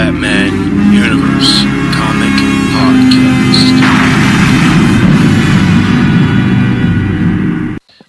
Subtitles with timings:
[0.00, 1.60] Batman Universe
[1.92, 2.32] Comic
[2.72, 3.66] Podcast.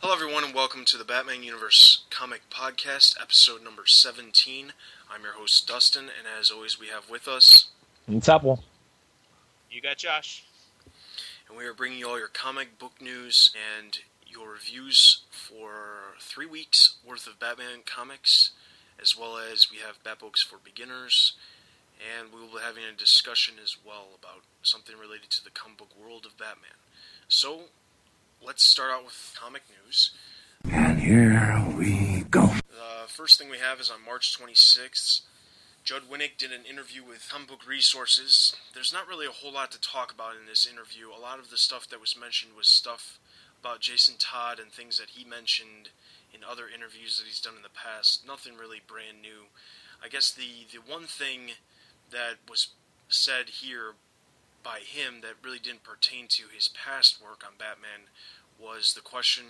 [0.02, 4.72] Hello, everyone, and welcome to the Batman Universe Comic Podcast, episode number 17.
[5.14, 7.68] I'm your host, Dustin, and as always, we have with us,
[8.08, 8.64] It's Apple.
[9.70, 10.46] You got Josh.
[11.50, 16.46] and we are bringing you all your comic book news and your reviews for three
[16.46, 18.52] weeks worth of Batman comics,
[19.02, 21.34] as well as we have Bat Books for beginners,
[22.02, 25.78] and we will be having a discussion as well about something related to the comic
[25.78, 26.78] book world of Batman.
[27.28, 27.64] So,
[28.42, 30.12] let's start out with comic news.
[30.70, 32.48] And here we go.
[32.70, 35.22] The first thing we have is on March 26th.
[35.84, 38.56] Judd Winick did an interview with Comic Book Resources.
[38.74, 41.08] There's not really a whole lot to talk about in this interview.
[41.10, 43.18] A lot of the stuff that was mentioned was stuff
[43.60, 45.90] about Jason Todd and things that he mentioned
[46.34, 48.26] in other interviews that he's done in the past.
[48.26, 49.50] Nothing really brand new.
[50.04, 51.52] I guess the, the one thing
[52.12, 52.70] that was
[53.10, 53.94] said here
[54.64, 58.08] by him that really didn't pertain to his past work on Batman
[58.60, 59.46] was the question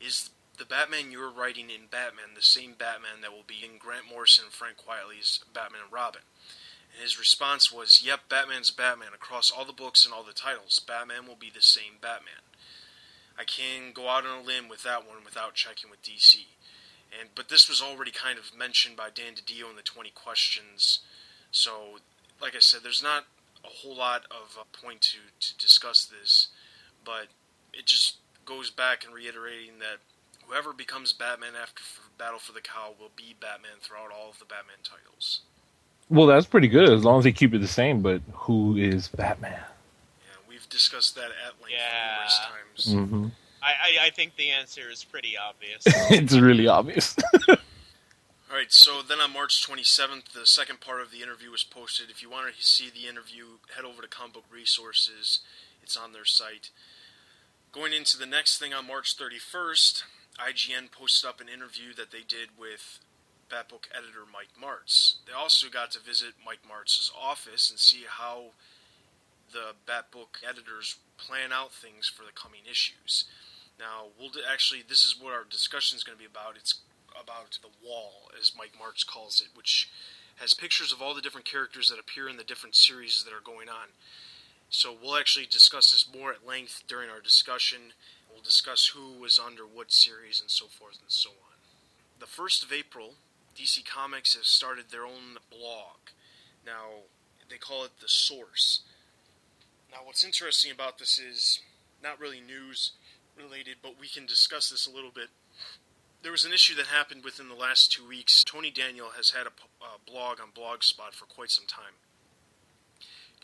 [0.00, 4.04] is the Batman you're writing in Batman the same Batman that will be in Grant
[4.08, 6.22] Morrison and Frank Quitely's Batman and Robin?
[6.92, 9.14] And his response was, Yep, Batman's Batman.
[9.14, 12.44] Across all the books and all the titles, Batman will be the same Batman.
[13.36, 16.46] I can go out on a limb with that one without checking with DC.
[17.18, 21.00] And but this was already kind of mentioned by Dan DiDio in the 20 questions.
[21.54, 22.00] So,
[22.42, 23.26] like I said, there's not
[23.64, 26.48] a whole lot of a point to, to discuss this,
[27.04, 27.28] but
[27.72, 29.98] it just goes back and reiterating that
[30.46, 31.84] whoever becomes Batman after
[32.18, 35.42] Battle for the Cowl will be Batman throughout all of the Batman titles.
[36.10, 38.02] Well, that's pretty good as long as they keep it the same.
[38.02, 39.52] But who is Batman?
[39.52, 42.16] Yeah, we've discussed that at length Yeah.
[42.16, 43.08] numerous times.
[43.08, 43.28] hmm
[43.62, 43.66] I,
[44.02, 45.84] I, I think the answer is pretty obvious.
[46.10, 47.14] it's really obvious.
[48.54, 52.08] All right, so then on March 27th, the second part of the interview was posted.
[52.08, 55.40] If you want to see the interview, head over to Comic Book Resources.
[55.82, 56.70] It's on their site.
[57.72, 60.04] Going into the next thing on March 31st,
[60.38, 63.00] IGN posted up an interview that they did with
[63.50, 65.16] Batbook editor Mike Marts.
[65.26, 68.54] They also got to visit Mike Marts's office and see how
[69.50, 73.24] the Batbook editors plan out things for the coming issues.
[73.80, 76.54] Now, we'll actually, this is what our discussion is going to be about.
[76.56, 76.74] It's
[77.20, 79.90] about the wall, as Mike Marts calls it, which
[80.36, 83.44] has pictures of all the different characters that appear in the different series that are
[83.44, 83.88] going on.
[84.68, 87.92] So we'll actually discuss this more at length during our discussion.
[88.32, 91.54] We'll discuss who was under what series and so forth and so on.
[92.18, 93.14] The 1st of April,
[93.56, 96.10] DC Comics has started their own blog.
[96.66, 97.04] Now,
[97.48, 98.80] they call it The Source.
[99.92, 101.60] Now, what's interesting about this is
[102.02, 102.92] not really news
[103.36, 105.28] related, but we can discuss this a little bit
[106.24, 108.42] there was an issue that happened within the last two weeks.
[108.44, 109.52] Tony Daniel has had a
[109.84, 112.00] uh, blog on Blogspot for quite some time.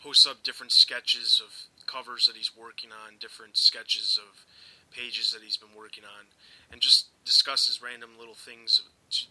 [0.01, 4.45] Posts up different sketches of covers that he's working on, different sketches of
[4.89, 6.25] pages that he's been working on,
[6.71, 8.81] and just discusses random little things
[9.11, 9.25] to,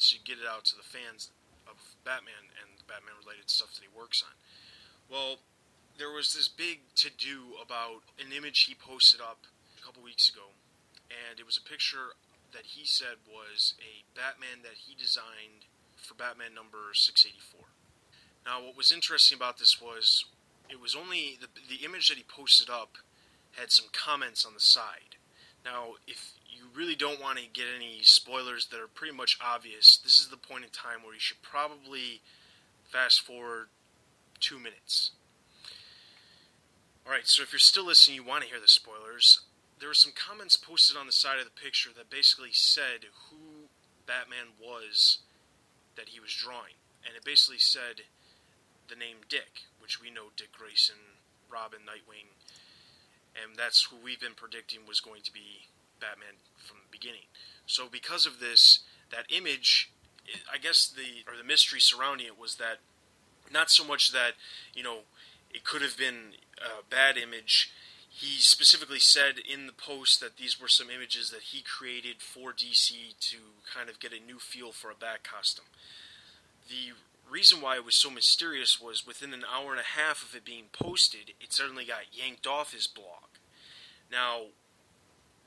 [0.00, 1.28] to get it out to the fans
[1.68, 1.76] of
[2.08, 4.32] Batman and Batman related stuff that he works on.
[5.12, 5.36] Well,
[5.98, 9.44] there was this big to do about an image he posted up
[9.76, 10.56] a couple weeks ago,
[11.12, 12.16] and it was a picture
[12.54, 15.66] that he said was a Batman that he designed
[15.96, 17.66] for Batman number 684.
[18.46, 20.24] Now, what was interesting about this was
[20.70, 22.96] it was only the, the image that he posted up
[23.52, 25.16] had some comments on the side.
[25.64, 29.96] Now, if you really don't want to get any spoilers that are pretty much obvious,
[29.96, 32.20] this is the point in time where you should probably
[32.84, 33.68] fast forward
[34.40, 35.12] two minutes.
[37.06, 39.40] Alright, so if you're still listening, you want to hear the spoilers,
[39.78, 43.68] there were some comments posted on the side of the picture that basically said who
[44.06, 45.18] Batman was
[45.96, 46.78] that he was drawing.
[47.06, 48.02] And it basically said
[48.88, 51.20] the name Dick, which we know Dick Grayson,
[51.50, 52.32] Robin, Nightwing,
[53.34, 55.68] and that's who we've been predicting was going to be
[56.00, 57.26] Batman from the beginning.
[57.66, 59.90] So because of this, that image,
[60.52, 62.78] I guess the or the mystery surrounding it was that
[63.52, 64.32] not so much that
[64.74, 65.00] you know
[65.52, 67.72] it could have been a bad image
[68.16, 72.52] he specifically said in the post that these were some images that he created for
[72.52, 73.36] DC to
[73.74, 75.64] kind of get a new feel for a bat costume.
[76.68, 76.94] The
[77.28, 80.44] reason why it was so mysterious was within an hour and a half of it
[80.44, 83.34] being posted, it suddenly got yanked off his blog.
[84.12, 84.54] Now,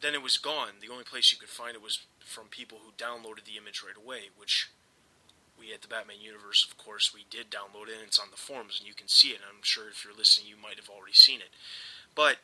[0.01, 0.81] then it was gone.
[0.81, 3.95] The only place you could find it was from people who downloaded the image right
[3.95, 4.69] away, which
[5.57, 8.37] we at the Batman Universe, of course, we did download it, and it's on the
[8.37, 9.39] forums, and you can see it.
[9.41, 11.49] I'm sure if you're listening, you might have already seen it.
[12.13, 12.37] But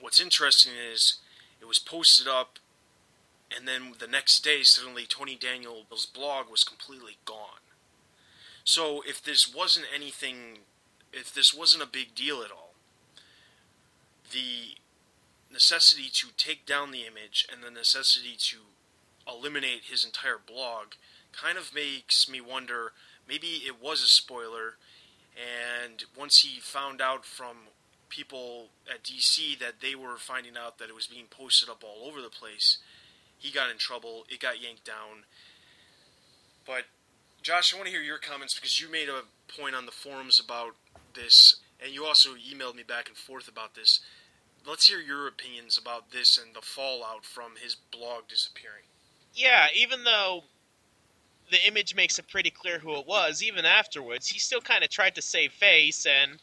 [0.00, 1.18] what's interesting is
[1.60, 2.58] it was posted up,
[3.54, 7.62] and then the next day, suddenly Tony Daniel's blog was completely gone.
[8.64, 10.58] So if this wasn't anything,
[11.12, 12.74] if this wasn't a big deal at all,
[14.30, 14.76] the
[15.50, 18.58] necessity to take down the image and the necessity to
[19.26, 20.94] eliminate his entire blog
[21.32, 22.92] kind of makes me wonder
[23.26, 24.76] maybe it was a spoiler
[25.36, 27.56] and once he found out from
[28.08, 32.08] people at DC that they were finding out that it was being posted up all
[32.08, 32.78] over the place
[33.38, 35.24] he got in trouble it got yanked down
[36.66, 36.84] but
[37.42, 39.22] Josh I want to hear your comments because you made a
[39.60, 40.74] point on the forums about
[41.14, 44.00] this and you also emailed me back and forth about this
[44.68, 48.84] let's hear your opinions about this and the fallout from his blog disappearing.
[49.34, 50.44] Yeah, even though
[51.50, 54.90] the image makes it pretty clear who it was, even afterwards, he still kind of
[54.90, 56.38] tried to save face, and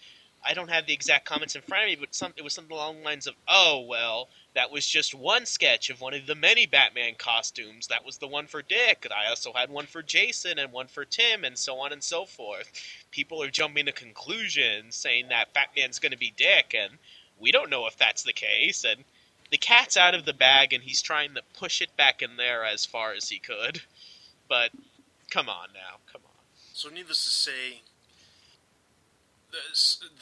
[0.46, 2.76] I don't have the exact comments in front of me, but some, it was something
[2.76, 6.36] along the lines of, oh, well, that was just one sketch of one of the
[6.36, 7.88] many Batman costumes.
[7.88, 9.06] That was the one for Dick.
[9.06, 12.04] And I also had one for Jason and one for Tim, and so on and
[12.04, 12.72] so forth.
[13.12, 17.00] People are jumping to conclusions saying that Batman's going to be Dick, and
[17.40, 19.04] we don't know if that's the case, and
[19.52, 22.64] the cat's out of the bag, and he's trying to push it back in there
[22.64, 23.82] as far as he could.
[24.48, 24.72] But
[25.30, 26.32] come on now, come on.
[26.74, 27.82] So, needless to say,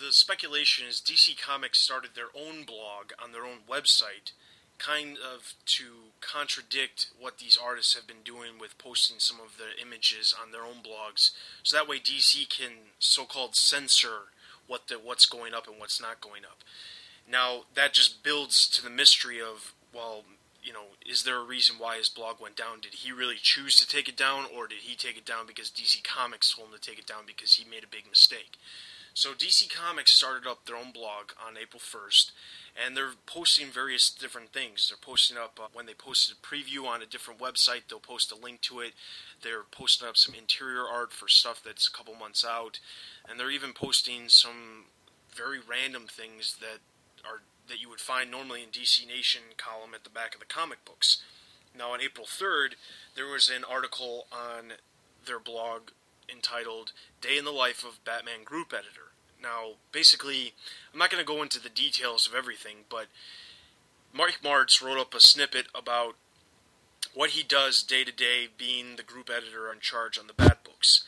[0.06, 4.32] the, speculation is DC Comics started their own blog on their own website,
[4.78, 5.86] kind of to
[6.22, 10.64] contradict what these artists have been doing with posting some of the images on their
[10.64, 11.32] own blogs.
[11.64, 14.30] So that way, DC can so-called censor
[14.68, 16.60] what the, what's going up and what's not going up.
[17.30, 20.24] Now that just builds to the mystery of well,
[20.64, 22.80] you know, is there a reason why his blog went down?
[22.82, 25.70] Did he really choose to take it down, or did he take it down because
[25.70, 28.58] DC Comics told him to take it down because he made a big mistake?
[29.16, 32.32] So DC Comics started up their own blog on April 1st,
[32.84, 34.90] and they're posting various different things.
[34.90, 38.32] They're posting up uh, when they posted a preview on a different website, they'll post
[38.32, 38.94] a link to it.
[39.44, 42.80] They're posting up some interior art for stuff that's a couple months out,
[43.30, 44.86] and they're even posting some
[45.30, 46.80] very random things that
[47.24, 50.46] are that you would find normally in DC Nation column at the back of the
[50.46, 51.22] comic books.
[51.78, 52.74] Now, on April 3rd,
[53.16, 54.74] there was an article on
[55.26, 55.92] their blog
[56.34, 56.92] entitled
[57.22, 59.12] Day in the Life of Batman Group Editor.
[59.42, 60.54] Now, basically,
[60.92, 63.08] I'm not going to go into the details of everything, but
[64.14, 66.16] Mike Marts wrote up a snippet about
[67.14, 70.64] what he does day to day being the group editor in charge on the Bat
[70.64, 71.04] books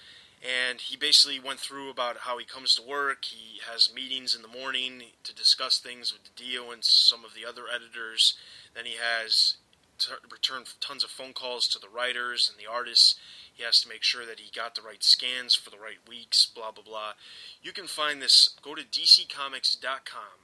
[0.45, 3.25] and he basically went through about how he comes to work.
[3.25, 7.45] He has meetings in the morning to discuss things with DiDio and some of the
[7.47, 8.35] other editors.
[8.75, 9.57] Then he has
[9.99, 13.15] to return tons of phone calls to the writers and the artists.
[13.55, 16.45] He has to make sure that he got the right scans for the right weeks,
[16.45, 17.13] blah, blah, blah.
[17.63, 20.43] You can find this, go to dccomics.com,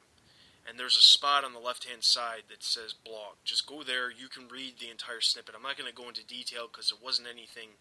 [0.68, 3.36] and there's a spot on the left hand side that says blog.
[3.44, 5.56] Just go there, you can read the entire snippet.
[5.56, 7.76] I'm not going to go into detail because it wasn't anything,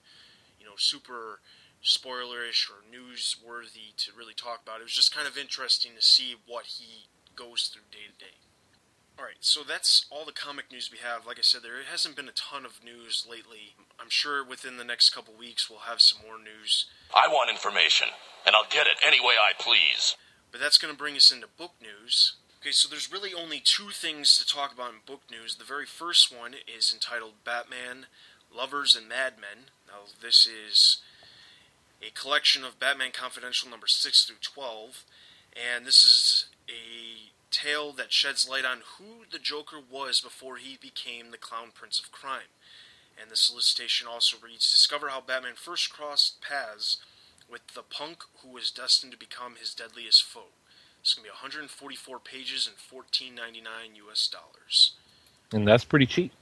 [0.59, 1.39] you know, super
[1.83, 4.81] spoilerish or newsworthy to really talk about.
[4.81, 7.07] It was just kind of interesting to see what he
[7.37, 8.37] goes through day to day.
[9.19, 11.27] Alright, so that's all the comic news we have.
[11.27, 13.77] Like I said, there hasn't been a ton of news lately.
[14.01, 16.87] I'm sure within the next couple weeks we'll have some more news.
[17.15, 18.09] I want information,
[18.47, 20.17] and I'll get it any way I please.
[20.51, 22.35] But that's going to bring us into book news.
[22.61, 25.57] Okay, so there's really only two things to talk about in book news.
[25.57, 28.07] The very first one is entitled Batman,
[28.55, 29.71] Lovers, and Madmen.
[29.87, 30.99] Now, this is
[32.03, 35.05] a collection of Batman Confidential number 6 through 12,
[35.55, 40.79] and this is a tale that sheds light on who the Joker was before he
[40.81, 42.53] became the Clown Prince of Crime.
[43.21, 46.99] And the solicitation also reads Discover how Batman first crossed paths
[47.51, 50.55] with the punk who was destined to become his deadliest foe.
[51.01, 53.39] It's going to be 144 pages and 14.99
[54.09, 54.93] US dollars.
[55.53, 56.33] And that's pretty cheap.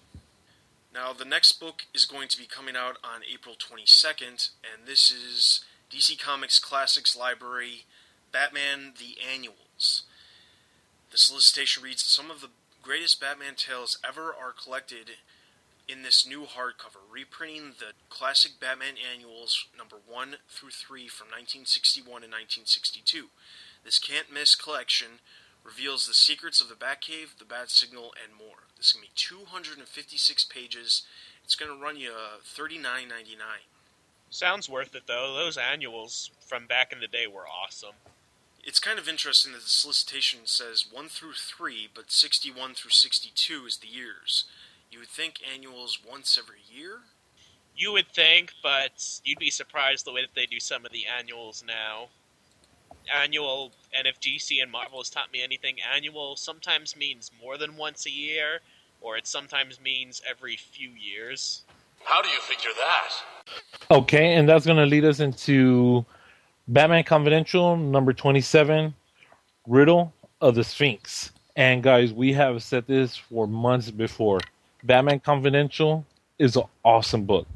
[0.92, 5.10] Now, the next book is going to be coming out on April 22nd, and this
[5.10, 7.84] is DC Comics Classics Library
[8.32, 10.02] Batman The Annuals.
[11.10, 12.50] The solicitation reads Some of the
[12.82, 15.12] greatest Batman tales ever are collected
[15.88, 22.22] in this new hardcover, reprinting the classic Batman Annuals number 1 through 3 from 1961
[22.22, 23.28] and 1962.
[23.84, 25.20] This can't miss collection
[25.64, 28.68] reveals the secrets of the Batcave, the Bat Signal, and more.
[28.76, 31.02] This is going to be 256 pages.
[31.44, 33.08] It's going to run you uh, $39.99.
[34.30, 35.34] Sounds worth it, though.
[35.34, 37.96] Those annuals from back in the day were awesome.
[38.62, 43.64] It's kind of interesting that the solicitation says 1 through 3, but 61 through 62
[43.66, 44.44] is the years.
[44.90, 46.98] You would think annuals once every year?
[47.76, 51.04] You would think, but you'd be surprised the way that they do some of the
[51.06, 52.08] annuals now
[53.14, 57.76] annual, and if DC and Marvel has taught me anything, annual sometimes means more than
[57.76, 58.60] once a year,
[59.00, 61.64] or it sometimes means every few years.
[62.04, 63.12] How do you figure that?
[63.90, 66.04] Okay, and that's going to lead us into
[66.68, 68.94] Batman Confidential number 27,
[69.66, 71.32] Riddle of the Sphinx.
[71.56, 74.40] And guys, we have said this for months before.
[74.84, 76.06] Batman Confidential
[76.38, 77.46] is an awesome book.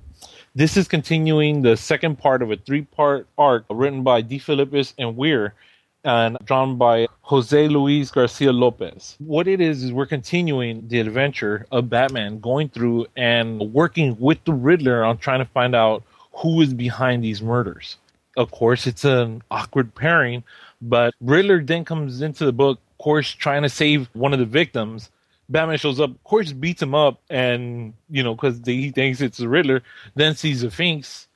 [0.55, 5.17] This is continuing the second part of a three part arc written by DeFilippis and
[5.17, 5.55] Weir
[6.05, 9.17] and drawn by Jose Luis Garcia Lopez.
[9.21, 14.43] What it is, is we're continuing the adventure of Batman going through and working with
[14.45, 16.03] the Riddler on trying to find out
[16.33, 17.97] who is behind these murders.
[18.37, 20.43] Of course, it's an awkward pairing,
[20.81, 24.47] but Riddler then comes into the book, of course, trying to save one of the
[24.47, 25.11] victims.
[25.49, 29.39] Batman shows up, of course, beats him up, and you know, because he thinks it's
[29.39, 29.83] the Riddler.
[30.15, 31.27] Then sees the Sphinx,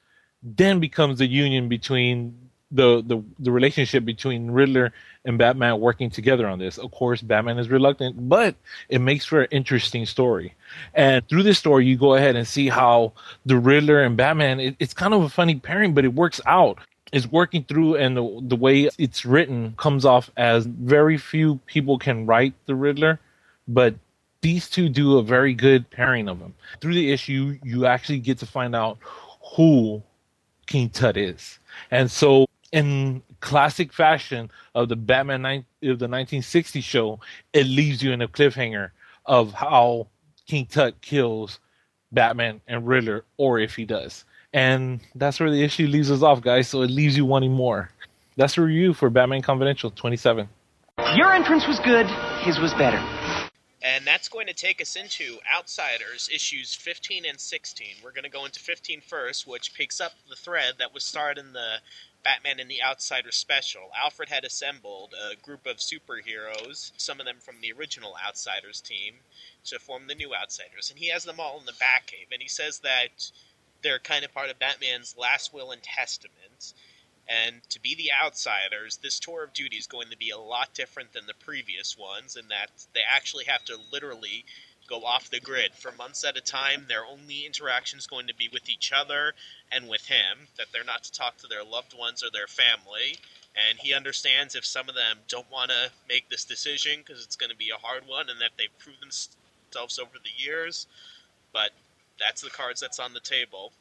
[0.42, 4.92] then becomes the union between the, the the relationship between Riddler
[5.25, 6.78] and Batman working together on this.
[6.78, 8.54] Of course, Batman is reluctant, but
[8.88, 10.54] it makes for an interesting story.
[10.94, 13.12] And through this story, you go ahead and see how
[13.44, 14.60] the Riddler and Batman.
[14.60, 16.78] It, it's kind of a funny pairing, but it works out.
[17.12, 21.98] It's working through, and the the way it's written comes off as very few people
[21.98, 23.20] can write the Riddler,
[23.68, 23.94] but
[24.40, 26.54] these two do a very good pairing of them.
[26.80, 28.99] Through the issue, you actually get to find out
[29.56, 30.02] who
[30.66, 31.58] King Tut is.
[31.90, 37.20] And so in classic fashion of the Batman of the 1960 show,
[37.52, 38.90] it leaves you in a cliffhanger
[39.25, 40.06] of how
[40.46, 41.58] King Tut kills
[42.12, 44.25] Batman and Riddler, or if he does.
[44.52, 46.68] And that's where the issue leaves us off, guys.
[46.68, 47.90] So it leaves you wanting more.
[48.37, 50.49] That's a review for Batman Confidential 27.
[51.14, 52.06] Your entrance was good,
[52.42, 53.02] his was better.
[53.86, 57.86] And that's going to take us into Outsiders issues 15 and 16.
[58.02, 61.46] We're going to go into 15 first, which picks up the thread that was started
[61.46, 61.76] in the
[62.24, 63.92] Batman and the Outsiders special.
[64.02, 69.14] Alfred had assembled a group of superheroes, some of them from the original Outsiders team,
[69.66, 70.90] to form the new Outsiders.
[70.90, 72.32] And he has them all in the Batcave.
[72.32, 73.30] And he says that
[73.82, 76.74] they're kind of part of Batman's last will and testament.
[77.28, 80.75] And to be the outsiders, this tour of duty is going to be a lot
[80.75, 84.45] different than the previous ones in that they actually have to literally
[84.88, 86.87] go off the grid for months at a time.
[86.88, 89.35] Their only interaction is going to be with each other
[89.73, 93.18] and with him, that they're not to talk to their loved ones or their family.
[93.68, 97.37] And he understands if some of them don't want to make this decision because it's
[97.37, 100.87] going to be a hard one and that they've proved themselves over the years.
[101.52, 101.71] But
[102.21, 103.73] that's the cards that's on the table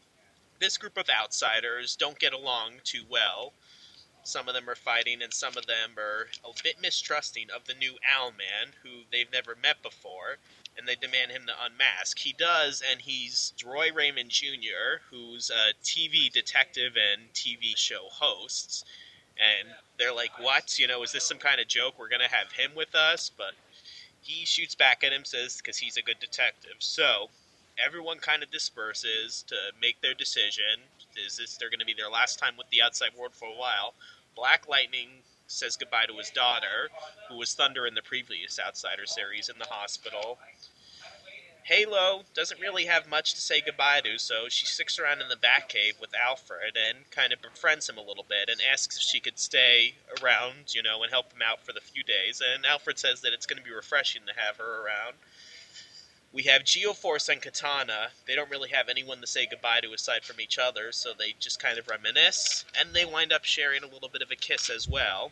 [0.59, 3.53] this group of outsiders don't get along too well.
[4.24, 7.75] Some of them are fighting, and some of them are a bit mistrusting of the
[7.75, 10.38] new Owlman, who they've never met before,
[10.77, 12.17] and they demand him to unmask.
[12.17, 18.85] He does, and he's Roy Raymond Jr., who's a TV detective and TV show host.
[19.38, 19.69] And
[20.00, 20.79] they're like, What?
[20.79, 22.00] You know, is this some kind of joke?
[22.00, 23.29] We're going to have him with us?
[23.35, 23.53] But
[24.21, 26.77] he shoots back at him, says, because he's a good detective.
[26.79, 27.29] So
[27.84, 30.88] everyone kind of disperses to make their decision.
[31.25, 33.58] Is this they're going to be their last time with the outside world for a
[33.58, 33.94] while?
[34.36, 36.89] Black Lightning says goodbye to his daughter,
[37.29, 40.39] who was Thunder in the previous Outsider series in the hospital.
[41.63, 45.36] Halo doesn't really have much to say goodbye to, so she sticks around in the
[45.36, 49.20] Batcave with Alfred and kind of befriends him a little bit and asks if she
[49.20, 52.39] could stay around, you know, and help him out for the few days.
[52.53, 55.15] And Alfred says that it's going to be refreshing to have her around.
[56.36, 58.10] We have Geoforce and Katana.
[58.27, 61.34] They don't really have anyone to say goodbye to aside from each other, so they
[61.39, 64.70] just kind of reminisce, and they wind up sharing a little bit of a kiss
[64.70, 65.32] as well.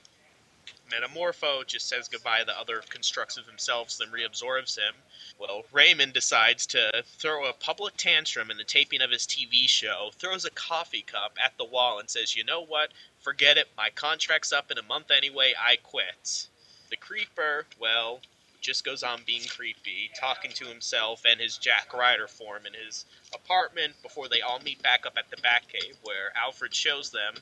[0.89, 4.93] Metamorpho just says goodbye to the other constructs of himself, then reabsorbs him.
[5.37, 10.11] Well, Raymond decides to throw a public tantrum in the taping of his TV show,
[10.13, 12.93] throws a coffee cup at the wall, and says, You know what?
[13.19, 13.67] Forget it.
[13.75, 15.53] My contract's up in a month anyway.
[15.59, 16.47] I quit.
[16.89, 18.21] The Creeper, well,
[18.63, 23.05] just goes on being creepy, talking to himself and his Jack Ryder form in his
[23.33, 27.35] apartment before they all meet back up at the Batcave, where Alfred shows them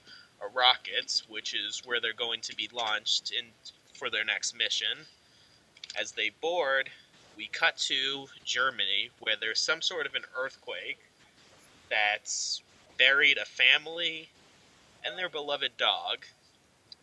[0.43, 3.45] a rocket, which is where they're going to be launched in
[3.93, 5.05] for their next mission.
[5.99, 6.89] As they board,
[7.37, 10.99] we cut to Germany, where there's some sort of an earthquake
[11.89, 12.63] that's
[12.97, 14.29] buried a family
[15.05, 16.25] and their beloved dog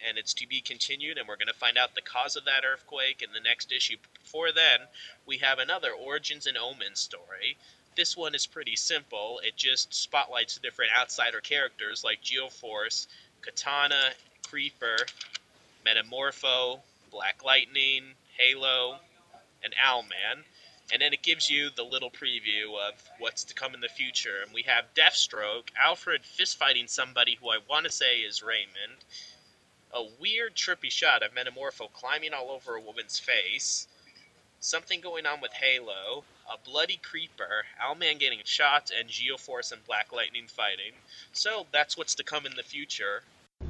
[0.07, 2.65] and it's to be continued, and we're going to find out the cause of that
[2.65, 3.97] earthquake in the next issue.
[4.23, 4.81] Before then,
[5.27, 7.57] we have another Origins and Omens story.
[7.97, 9.41] This one is pretty simple.
[9.45, 13.07] It just spotlights different outsider characters like Geoforce,
[13.43, 14.13] Katana,
[14.49, 14.99] Creeper,
[15.85, 18.05] Metamorpho, Black Lightning,
[18.39, 18.99] Halo,
[19.65, 20.45] and Owlman.
[20.93, 24.43] And then it gives you the little preview of what's to come in the future.
[24.45, 28.97] And we have Deathstroke, Alfred fistfighting somebody who I want to say is Raymond,
[29.93, 33.87] a weird, trippy shot of Metamorpho climbing all over a woman's face,
[34.61, 40.13] something going on with Halo, a bloody creeper, Owlman getting shot, and Geoforce and Black
[40.13, 40.93] Lightning fighting.
[41.33, 43.23] So that's what's to come in the future.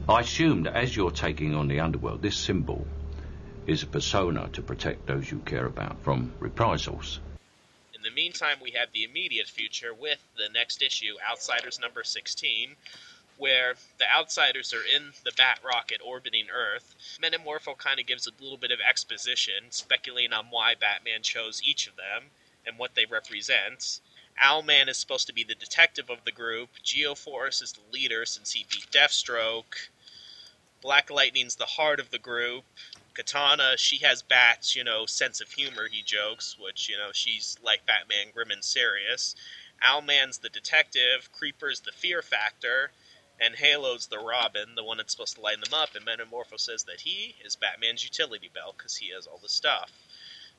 [0.09, 2.87] I assume that as you're taking on the underworld, this symbol
[3.67, 7.21] is a persona to protect those you care about from reprisals.
[7.95, 12.77] In the meantime, we have the immediate future with the next issue, Outsiders number 16,
[13.39, 16.95] where the Outsiders are in the Bat rocket orbiting Earth.
[17.23, 21.87] Metamorpho kind of gives a little bit of exposition, speculating on why Batman chose each
[21.87, 22.31] of them
[22.67, 24.01] and what they represent.
[24.45, 26.71] Owlman is supposed to be the detective of the group.
[26.85, 29.89] Geoforce is the leader since he beat Deathstroke.
[30.81, 32.65] Black Lightning's the heart of the group.
[33.15, 37.57] Katana, she has Bat's, you know, sense of humor, he jokes, which, you know, she's
[37.65, 39.35] like Batman, grim and serious.
[39.83, 42.93] Owlman's the detective, Creeper's the fear factor,
[43.41, 46.85] and Halo's the Robin, the one that's supposed to lighten them up, and Metamorpho says
[46.85, 49.91] that he is Batman's utility belt because he has all the stuff.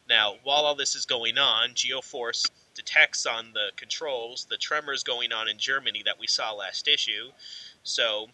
[0.08, 5.32] Now, while all this is going on, Geoforce detects on the controls the tremors going
[5.32, 7.32] on in Germany that we saw last issue,
[7.84, 8.30] so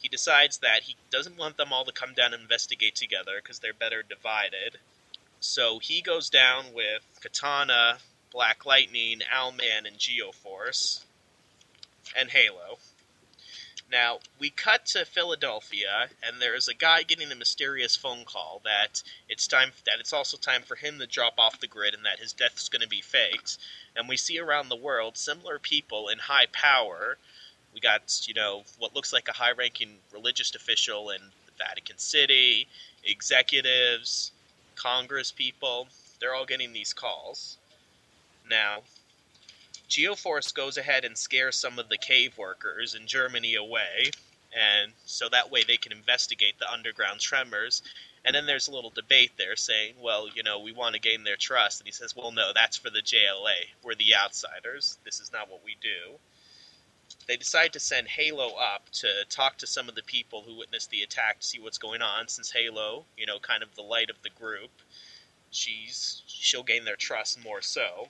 [0.00, 3.58] he decides that he doesn't want them all to come down and investigate together because
[3.58, 4.78] they're better divided.
[5.40, 7.98] So he goes down with Katana,
[8.32, 11.04] Black Lightning, Owlman, and Geoforce,
[12.16, 12.78] and Halo.
[13.94, 19.02] Now, we cut to Philadelphia, and there's a guy getting a mysterious phone call that
[19.28, 22.18] it's time that it's also time for him to drop off the grid and that
[22.18, 23.56] his death is going to be faked.
[23.96, 27.18] And we see around the world similar people in high power
[27.74, 31.98] we got, you know, what looks like a high ranking religious official in the Vatican
[31.98, 32.68] City,
[33.02, 34.30] executives,
[34.76, 35.88] Congress people.
[36.20, 37.58] They're all getting these calls.
[38.48, 38.82] Now,
[39.88, 44.10] Geoforce goes ahead and scares some of the cave workers in Germany away,
[44.52, 47.82] and so that way they can investigate the underground tremors.
[48.24, 51.24] And then there's a little debate there saying, well, you know, we want to gain
[51.24, 51.80] their trust.
[51.80, 53.68] And he says, well, no, that's for the JLA.
[53.82, 54.96] We're the outsiders.
[55.04, 56.18] This is not what we do
[57.26, 60.90] they decide to send Halo up to talk to some of the people who witnessed
[60.90, 62.28] the attack to see what's going on.
[62.28, 64.70] Since Halo, you know, kind of the light of the group,
[65.50, 68.08] she's she'll gain their trust more so.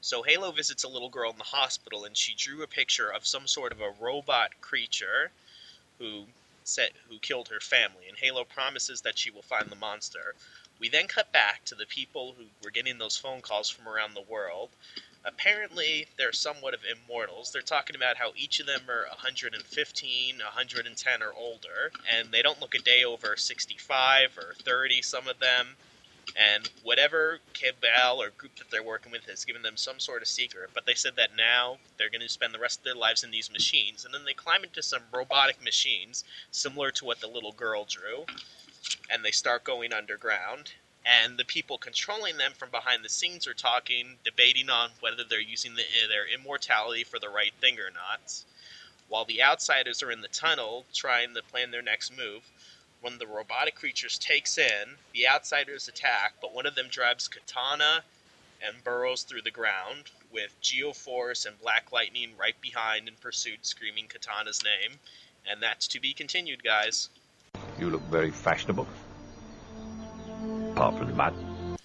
[0.00, 3.26] So Halo visits a little girl in the hospital, and she drew a picture of
[3.26, 5.30] some sort of a robot creature
[5.98, 6.26] who
[6.64, 8.08] set who killed her family.
[8.08, 10.34] And Halo promises that she will find the monster.
[10.78, 14.14] We then cut back to the people who were getting those phone calls from around
[14.14, 14.70] the world
[15.24, 17.52] apparently they're somewhat of immortals.
[17.52, 22.60] They're talking about how each of them are 115, 110 or older, and they don't
[22.60, 25.76] look a day over 65 or 30, some of them.
[26.36, 30.28] And whatever cabal or group that they're working with has given them some sort of
[30.28, 33.24] secret, but they said that now they're going to spend the rest of their lives
[33.24, 34.04] in these machines.
[34.04, 38.26] And then they climb into some robotic machines, similar to what the little girl drew,
[39.10, 40.72] and they start going underground
[41.08, 45.40] and the people controlling them from behind the scenes are talking, debating on whether they're
[45.40, 48.44] using the, their immortality for the right thing or not.
[49.08, 52.42] While the outsiders are in the tunnel trying to plan their next move,
[53.00, 58.02] when the robotic creatures takes in, the outsiders attack, but one of them drives Katana
[58.66, 64.06] and burrows through the ground, with Geoforce and Black Lightning right behind in pursuit, screaming
[64.08, 64.98] Katana's name.
[65.50, 67.08] And that's to be continued, guys.
[67.78, 68.86] You look very fashionable
[70.72, 71.34] apart from the mud.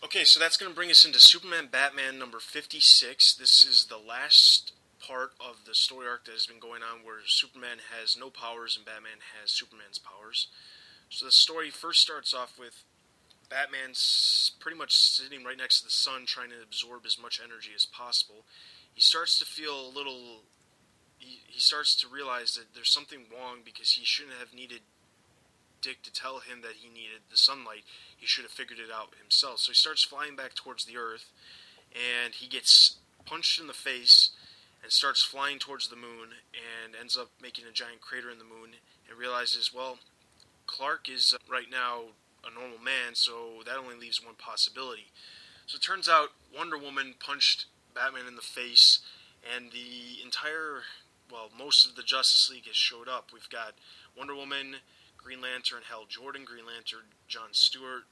[0.04, 3.36] Okay, so that's going to bring us into Superman Batman number 56.
[3.36, 7.19] This is the last part of the story arc that has been going on where
[7.26, 10.47] Superman has no powers and Batman has Superman's powers.
[11.13, 12.86] So the story first starts off with
[13.47, 17.69] Batman's pretty much sitting right next to the sun trying to absorb as much energy
[17.76, 18.45] as possible.
[18.95, 20.41] He starts to feel a little.
[21.19, 24.82] He, he starts to realize that there's something wrong because he shouldn't have needed
[25.84, 27.84] Dick to tell him that he needed the sunlight.
[28.17, 29.60] He should have figured it out himself.
[29.60, 31.30] So he starts flying back towards the Earth,
[31.93, 34.32] and he gets punched in the face
[34.82, 38.43] and starts flying towards the moon and ends up making a giant crater in the
[38.43, 38.71] moon
[39.08, 39.99] and realizes, well,
[40.73, 45.12] Clark is uh, right now a normal man, so that only leaves one possibility.
[45.67, 48.99] So it turns out Wonder Woman punched Batman in the face,
[49.55, 50.81] and the entire,
[51.31, 53.29] well, most of the Justice League has showed up.
[53.31, 53.75] We've got
[54.17, 54.77] Wonder Woman,
[55.15, 58.05] Green Lantern, Hal Jordan, Green Lantern, John Stewart,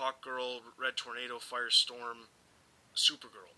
[0.00, 2.32] Hawkgirl, Red Tornado, Firestorm,
[2.96, 3.55] Supergirl.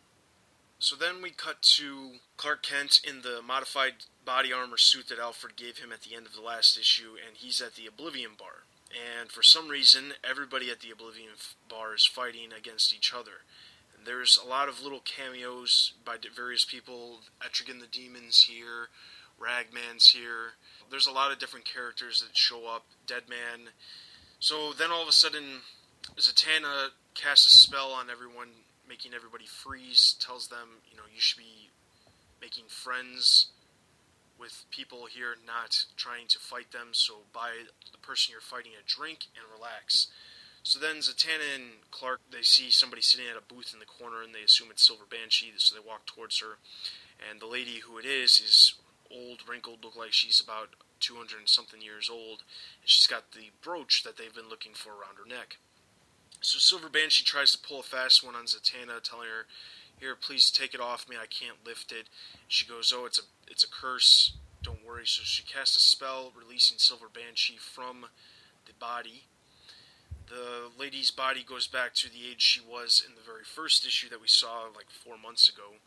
[0.79, 5.57] So then we cut to Clark Kent in the modified body armor suit that Alfred
[5.57, 8.65] gave him at the end of the last issue, and he's at the Oblivion Bar.
[8.91, 11.33] And for some reason, everybody at the Oblivion
[11.69, 13.43] Bar is fighting against each other.
[13.97, 17.21] And there's a lot of little cameos by various people.
[17.43, 18.89] Etrigan the Demon's here,
[19.37, 20.55] Ragman's here.
[20.91, 22.85] There's a lot of different characters that show up.
[23.07, 23.73] Deadman.
[24.39, 25.63] So then all of a sudden,
[26.17, 28.49] Zatanna casts a spell on everyone,
[28.89, 30.17] making everybody freeze.
[30.19, 31.71] Tells them, you know, you should be
[32.41, 33.47] making friends
[34.39, 36.89] with people here not trying to fight them.
[36.93, 37.51] So buy
[37.91, 40.09] the person you're fighting a drink and relax.
[40.63, 44.23] So then Zatanna and Clark they see somebody sitting at a booth in the corner
[44.23, 46.59] and they assume it's Silver Banshee, so they walk towards her.
[47.19, 48.75] And the lady who it is is
[49.11, 50.71] old, wrinkled, look like she's about
[51.01, 52.43] 200 and something years old,
[52.81, 55.57] and she's got the brooch that they've been looking for around her neck.
[56.41, 59.47] So Silver Banshee tries to pull a fast one on Zatanna, telling her,
[59.99, 61.17] "Here, please take it off me.
[61.17, 62.09] I can't lift it."
[62.47, 64.33] She goes, "Oh, it's a it's a curse.
[64.63, 68.11] Don't worry." So she casts a spell, releasing Silver Banshee from
[68.67, 69.27] the body.
[70.27, 74.09] The lady's body goes back to the age she was in the very first issue
[74.11, 75.81] that we saw like four months ago,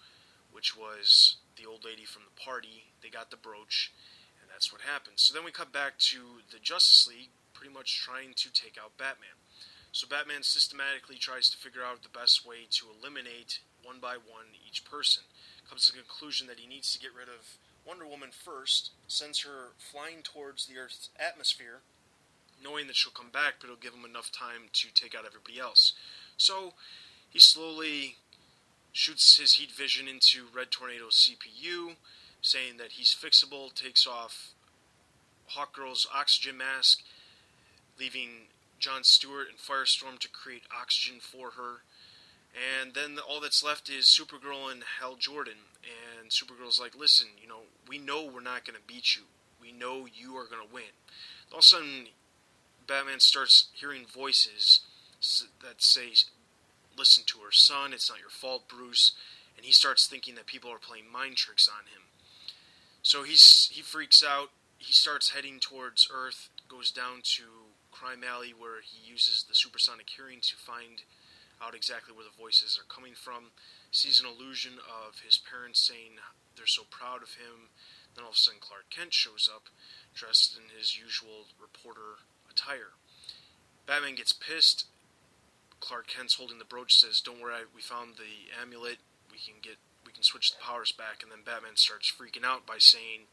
[0.51, 2.91] which was the old lady from the party.
[3.01, 3.91] They got the brooch,
[4.41, 5.21] and that's what happens.
[5.21, 8.97] So then we cut back to the Justice League, pretty much trying to take out
[8.97, 9.37] Batman.
[9.91, 14.55] So Batman systematically tries to figure out the best way to eliminate one by one
[14.65, 15.23] each person.
[15.67, 19.41] Comes to the conclusion that he needs to get rid of Wonder Woman first, sends
[19.41, 21.79] her flying towards the Earth's atmosphere,
[22.63, 25.59] knowing that she'll come back, but it'll give him enough time to take out everybody
[25.59, 25.93] else.
[26.37, 26.73] So
[27.29, 28.15] he slowly
[28.93, 31.95] shoots his heat vision into Red Tornado's CPU,
[32.41, 34.51] saying that he's fixable, takes off
[35.55, 37.01] Hawkgirl's oxygen mask,
[37.99, 38.47] leaving
[38.81, 41.83] John Stewart and Firestorm to create oxygen for her.
[42.81, 45.69] And then all that's left is Supergirl and Hal Jordan.
[46.19, 49.23] And Supergirl's like, listen, you know, we know we're not going to beat you.
[49.61, 50.91] We know you are going to win.
[51.51, 52.07] All of a sudden,
[52.87, 54.81] Batman starts hearing voices
[55.63, 56.09] that say,
[56.97, 59.13] listen to her son, it's not your fault, Bruce.
[59.55, 62.03] And he starts thinking that people are playing mind tricks on him.
[63.03, 64.49] So he's, he freaks out.
[64.77, 67.43] He starts heading towards Earth, goes down to
[67.91, 71.03] Crime Alley, where he uses the supersonic hearing to find
[71.61, 73.51] out exactly where the voices are coming from.
[73.91, 76.17] Sees an illusion of his parents saying
[76.55, 77.69] they're so proud of him.
[78.15, 79.69] Then all of a sudden, Clark Kent shows up,
[80.13, 82.97] dressed in his usual reporter attire.
[83.85, 84.85] Batman gets pissed.
[85.79, 86.99] Clark Kent's holding the brooch.
[86.99, 88.99] Says, "Don't worry, we found the amulet.
[89.31, 92.65] We can get, we can switch the powers back." And then Batman starts freaking out
[92.65, 93.27] by saying,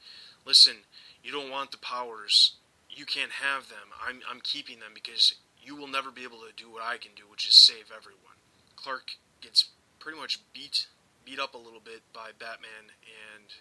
[0.44, 0.84] "Listen,
[1.22, 2.56] you don't want the powers
[2.98, 3.94] you can't have them.
[4.02, 7.12] I'm, I'm keeping them because you will never be able to do what I can
[7.14, 8.42] do, which is save everyone.
[8.74, 10.86] Clark gets pretty much beat
[11.24, 13.52] beat up a little bit by Batman, and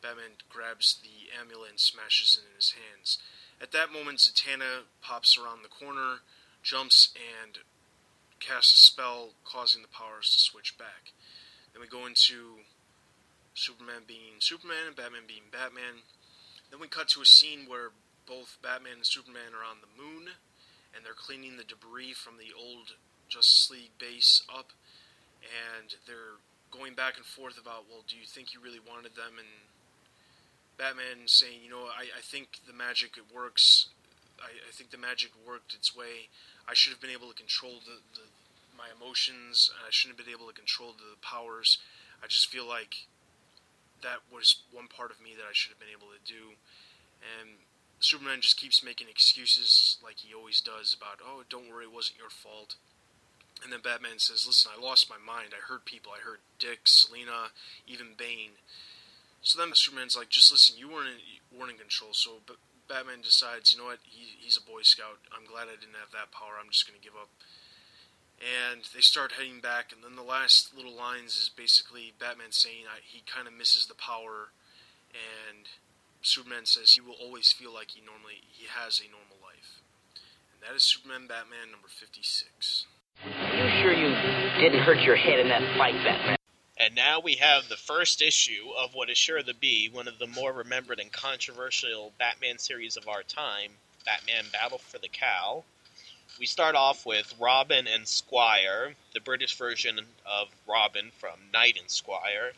[0.00, 3.18] Batman grabs the amulet and smashes it in his hands.
[3.60, 6.24] At that moment, Zatanna pops around the corner,
[6.62, 7.58] jumps, and
[8.40, 11.12] casts a spell, causing the powers to switch back.
[11.74, 12.64] Then we go into
[13.52, 16.06] Superman being Superman and Batman being Batman.
[16.70, 17.90] Then we cut to a scene where
[18.28, 20.36] both Batman and Superman are on the moon,
[20.94, 24.76] and they're cleaning the debris from the old Justice League base up,
[25.40, 26.36] and they're
[26.70, 29.40] going back and forth about, well, do you think you really wanted them?
[29.40, 29.48] And
[30.76, 33.88] Batman saying, you know, I, I think the magic it works.
[34.38, 36.28] I, I think the magic worked its way.
[36.68, 38.28] I should have been able to control the, the
[38.76, 39.72] my emotions.
[39.74, 41.78] I shouldn't have been able to control the powers.
[42.22, 43.08] I just feel like
[44.06, 46.54] that was one part of me that I should have been able to do.
[47.18, 47.58] And
[48.00, 52.18] Superman just keeps making excuses like he always does about, oh, don't worry, it wasn't
[52.18, 52.76] your fault.
[53.62, 55.50] And then Batman says, listen, I lost my mind.
[55.50, 56.12] I hurt people.
[56.14, 57.50] I hurt Dick, Selina,
[57.88, 58.62] even Bane.
[59.42, 62.10] So then Superman's like, just listen, you weren't in, weren't in control.
[62.12, 62.56] So but
[62.88, 65.18] Batman decides, you know what, he, he's a Boy Scout.
[65.34, 66.56] I'm glad I didn't have that power.
[66.58, 67.28] I'm just going to give up.
[68.38, 72.86] And they start heading back, and then the last little lines is basically Batman saying
[73.02, 74.54] he kind of misses the power,
[75.10, 75.66] and
[76.22, 79.80] Superman says he will always feel like he normally he has a normal life.
[80.52, 82.86] And that is Superman Batman number 56.
[83.24, 84.10] You sure you
[84.60, 86.36] didn't hurt your head in that fight, Batman?
[86.80, 90.18] And now we have the first issue of what is sure to be one of
[90.18, 93.72] the more remembered and controversial Batman series of our time,
[94.06, 95.64] Batman Battle for the Cowl.
[96.38, 101.90] We start off with Robin and Squire, the British version of Robin from Knight and
[101.90, 102.52] Squire,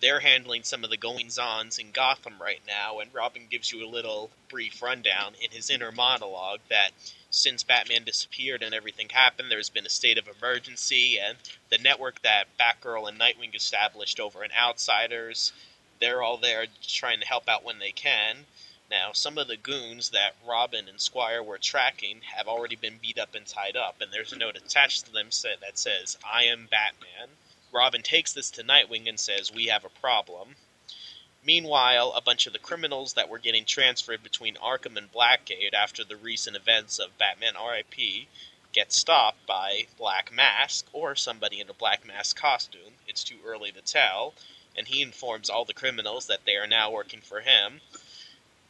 [0.00, 3.84] they're handling some of the goings ons in Gotham right now, and Robin gives you
[3.84, 6.90] a little brief rundown in his inner monologue that
[7.30, 11.36] since Batman disappeared and everything happened, there's been a state of emergency, and
[11.68, 15.52] the network that Batgirl and Nightwing established over in Outsiders,
[16.00, 18.46] they're all there trying to help out when they can.
[18.90, 23.18] Now, some of the goons that Robin and Squire were tracking have already been beat
[23.18, 25.28] up and tied up, and there's a note attached to them
[25.60, 27.36] that says, I am Batman.
[27.72, 30.56] Robin takes this to Nightwing and says, We have a problem.
[31.42, 36.04] Meanwhile, a bunch of the criminals that were getting transferred between Arkham and Blackgate after
[36.04, 38.28] the recent events of Batman RIP
[38.72, 42.94] get stopped by Black Mask or somebody in a Black Mask costume.
[43.08, 44.34] It's too early to tell.
[44.76, 47.80] and he informs all the criminals that they are now working for him.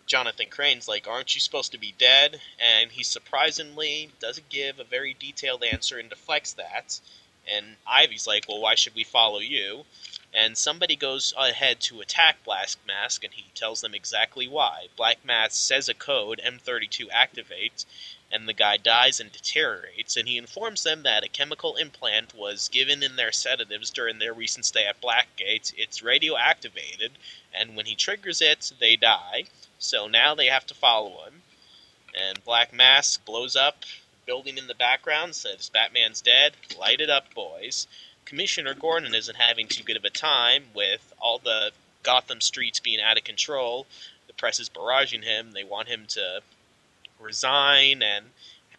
[0.06, 2.40] Jonathan Crane's like, Aren't you supposed to be dead?
[2.58, 7.00] And he surprisingly doesn't give a very detailed answer and deflects that.
[7.46, 9.84] And Ivy's like, Well, why should we follow you?
[10.32, 14.88] And somebody goes ahead to attack Black Mask, and he tells them exactly why.
[14.94, 17.84] Black Mask says a code, M32 activates,
[18.30, 22.68] and the guy dies and deteriorates, and he informs them that a chemical implant was
[22.68, 25.74] given in their sedatives during their recent stay at Blackgate.
[25.76, 27.10] It's radioactivated,
[27.52, 29.46] and when he triggers it, they die.
[29.80, 31.42] So now they have to follow him.
[32.14, 33.84] And Black Mask blows up,
[34.30, 37.88] building in the background, says, Batman's dead, light it up, boys.
[38.24, 41.72] Commissioner Gordon isn't having too good of a time with all the
[42.04, 43.88] Gotham streets being out of control.
[44.28, 45.50] The press is barraging him.
[45.50, 46.42] They want him to
[47.18, 48.26] resign and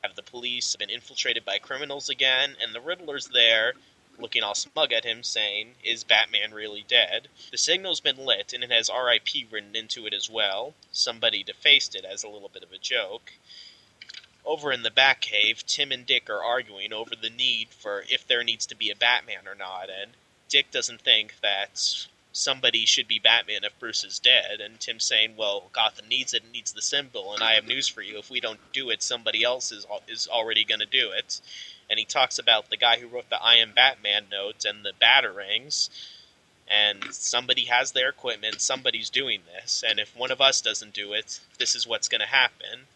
[0.02, 3.74] have the police been infiltrated by criminals again, and the Riddler's there
[4.18, 7.28] looking all smug at him, saying, Is Batman really dead?
[7.52, 10.76] The signal's been lit, and it has RIP written into it as well.
[10.94, 13.34] Somebody defaced it as a little bit of a joke.
[14.44, 18.44] Over in the Batcave, Tim and Dick are arguing over the need for if there
[18.44, 20.12] needs to be a Batman or not, and
[20.50, 25.36] Dick doesn't think that somebody should be Batman if Bruce is dead, and Tim saying,
[25.36, 28.18] "Well, Gotham needs it and needs the symbol, and I have news for you.
[28.18, 31.40] If we don't do it, somebody else is is already going to do it."
[31.90, 34.94] And he talks about the guy who wrote the "I am Batman" notes and the
[34.94, 35.90] batarangs,
[36.68, 38.62] and somebody has their equipment.
[38.62, 42.22] Somebody's doing this, and if one of us doesn't do it, this is what's going
[42.22, 42.88] to happen.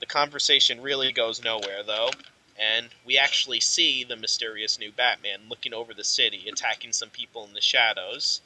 [0.00, 2.10] The conversation really goes nowhere, though
[2.60, 7.44] and we actually see the mysterious new Batman looking over the city, attacking some people
[7.44, 8.42] in the shadows.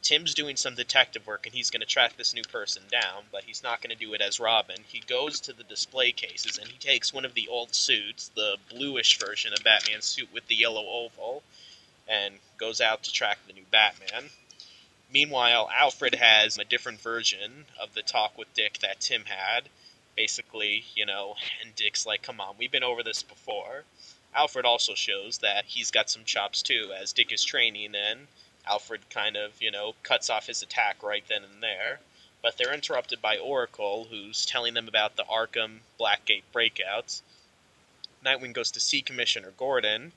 [0.00, 3.44] Tim's doing some detective work and he's going to track this new person down, but
[3.44, 4.84] he's not going to do it as Robin.
[4.86, 8.58] He goes to the display cases and he takes one of the old suits, the
[8.70, 11.42] bluish version of Batman's suit with the yellow oval,
[12.06, 14.30] and goes out to track the new Batman.
[15.12, 19.68] Meanwhile, Alfred has a different version of the talk with Dick that Tim had.
[20.16, 23.84] Basically, you know, and Dick's like, come on, we've been over this before.
[24.34, 28.26] Alfred also shows that he's got some chops too, as Dick is training and
[28.66, 32.00] Alfred kind of, you know, cuts off his attack right then and there.
[32.42, 37.22] But they're interrupted by Oracle, who's telling them about the Arkham Blackgate breakouts.
[38.24, 40.12] Nightwing goes to see Commissioner Gordon,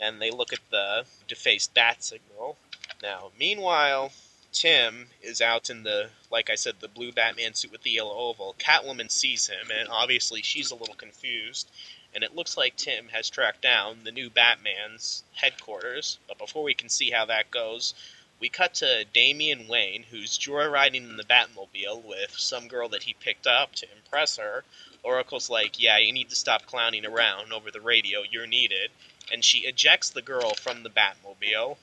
[0.00, 2.56] and they look at the defaced bat signal.
[3.02, 4.12] Now, meanwhile,
[4.52, 8.16] Tim is out in the, like I said, the blue Batman suit with the yellow
[8.16, 8.54] oval.
[8.58, 11.70] Catwoman sees him, and obviously she's a little confused
[12.14, 16.18] and it looks like Tim has tracked down the new Batman's headquarters.
[16.26, 17.94] But before we can see how that goes,
[18.40, 23.12] we cut to Damian Wayne, who's joyriding in the Batmobile with some girl that he
[23.14, 24.64] picked up to impress her.
[25.02, 28.90] Oracle's like, Yeah, you need to stop clowning around over the radio, you're needed.
[29.30, 31.76] And she ejects the girl from the Batmobile.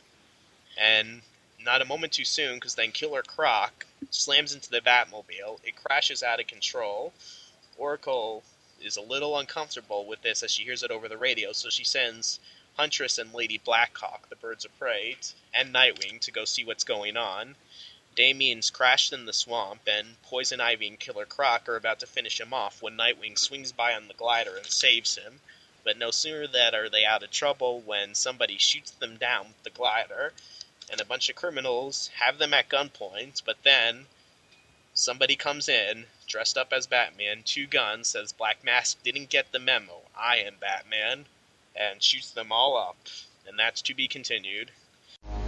[0.78, 1.22] And
[1.66, 5.60] not a moment too soon, because then Killer Croc slams into the Batmobile.
[5.64, 7.12] It crashes out of control.
[7.78, 8.44] Oracle
[8.80, 11.84] is a little uncomfortable with this as she hears it over the radio, so she
[11.84, 12.40] sends
[12.78, 15.18] Huntress and Lady Blackhawk, the birds of prey,
[15.54, 17.56] and Nightwing to go see what's going on.
[18.16, 22.40] Damian's crashed in the swamp, and Poison Ivy and Killer Croc are about to finish
[22.40, 25.42] him off when Nightwing swings by on the glider and saves him.
[25.84, 29.64] But no sooner that are they out of trouble when somebody shoots them down with
[29.64, 30.34] the glider,
[30.92, 34.06] and a bunch of criminals have them at gunpoint, but then
[34.94, 39.60] somebody comes in, dressed up as Batman, two guns, says Black Mask didn't get the
[39.60, 40.02] memo.
[40.18, 41.26] I am Batman,
[41.76, 42.98] and shoots them all up.
[43.48, 44.72] And that's to be continued.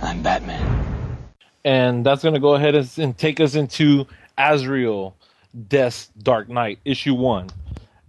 [0.02, 1.18] I'm Batman.
[1.64, 4.06] And that's going to go ahead and take us into
[4.38, 5.16] Azrael,
[5.68, 7.50] Death's Dark Knight, issue one.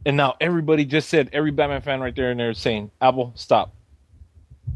[0.04, 3.72] And now everybody just said, every Batman fan right there and they're saying, Apple, stop.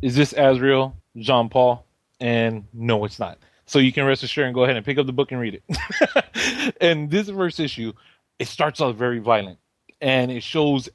[0.01, 1.85] Is this Azrael, Jean Paul?
[2.23, 3.37] And no, it's not.
[3.67, 5.61] So you can rest assured and go ahead and pick up the book and read
[5.61, 6.75] it.
[6.81, 7.93] and this first issue,
[8.39, 9.59] it starts off very violent,
[10.01, 10.89] and it shows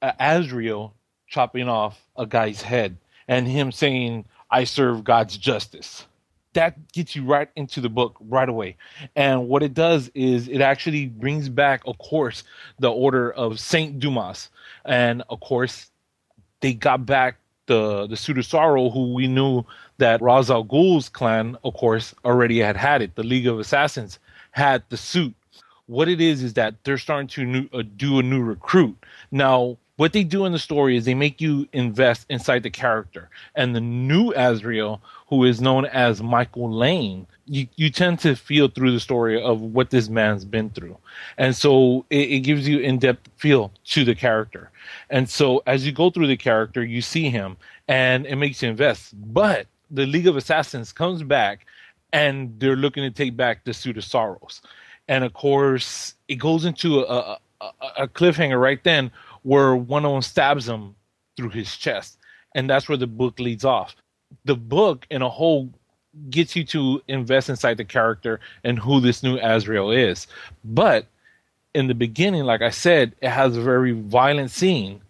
[0.00, 0.94] uh, Azrael
[1.28, 2.96] chopping off a guy's head,
[3.28, 6.06] and him saying, "I serve God's justice."
[6.54, 8.76] That gets you right into the book right away.
[9.16, 12.44] And what it does is it actually brings back, of course,
[12.78, 14.48] the order of Saint Dumas,
[14.86, 15.90] and of course,
[16.60, 19.64] they got back the the of Sorrow, who we knew
[20.02, 23.14] that Ra's al Ghul's clan, of course, already had had it.
[23.14, 24.18] The League of Assassins
[24.50, 25.32] had the suit.
[25.86, 28.96] What it is is that they're starting to new, uh, do a new recruit
[29.30, 29.78] now.
[29.96, 33.76] What they do in the story is they make you invest inside the character, and
[33.76, 38.92] the new Azrael, who is known as Michael Lane, you, you tend to feel through
[38.92, 40.96] the story of what this man's been through.
[41.38, 44.70] And so it, it gives you in depth feel to the character.
[45.10, 48.70] And so as you go through the character, you see him and it makes you
[48.70, 49.14] invest.
[49.32, 51.66] But the League of Assassins comes back
[52.12, 54.60] and they're looking to take back the suit of sorrows.
[55.08, 59.10] And of course, it goes into a, a, a cliffhanger right then
[59.42, 60.94] where one of them stabs him
[61.36, 62.18] through his chest,
[62.54, 63.96] and that's where the book leads off.
[64.44, 65.70] The book, in a whole,
[66.30, 70.26] gets you to invest inside the character and who this new Azrael is.
[70.64, 71.06] But
[71.74, 75.00] in the beginning, like I said, it has a very violent scene,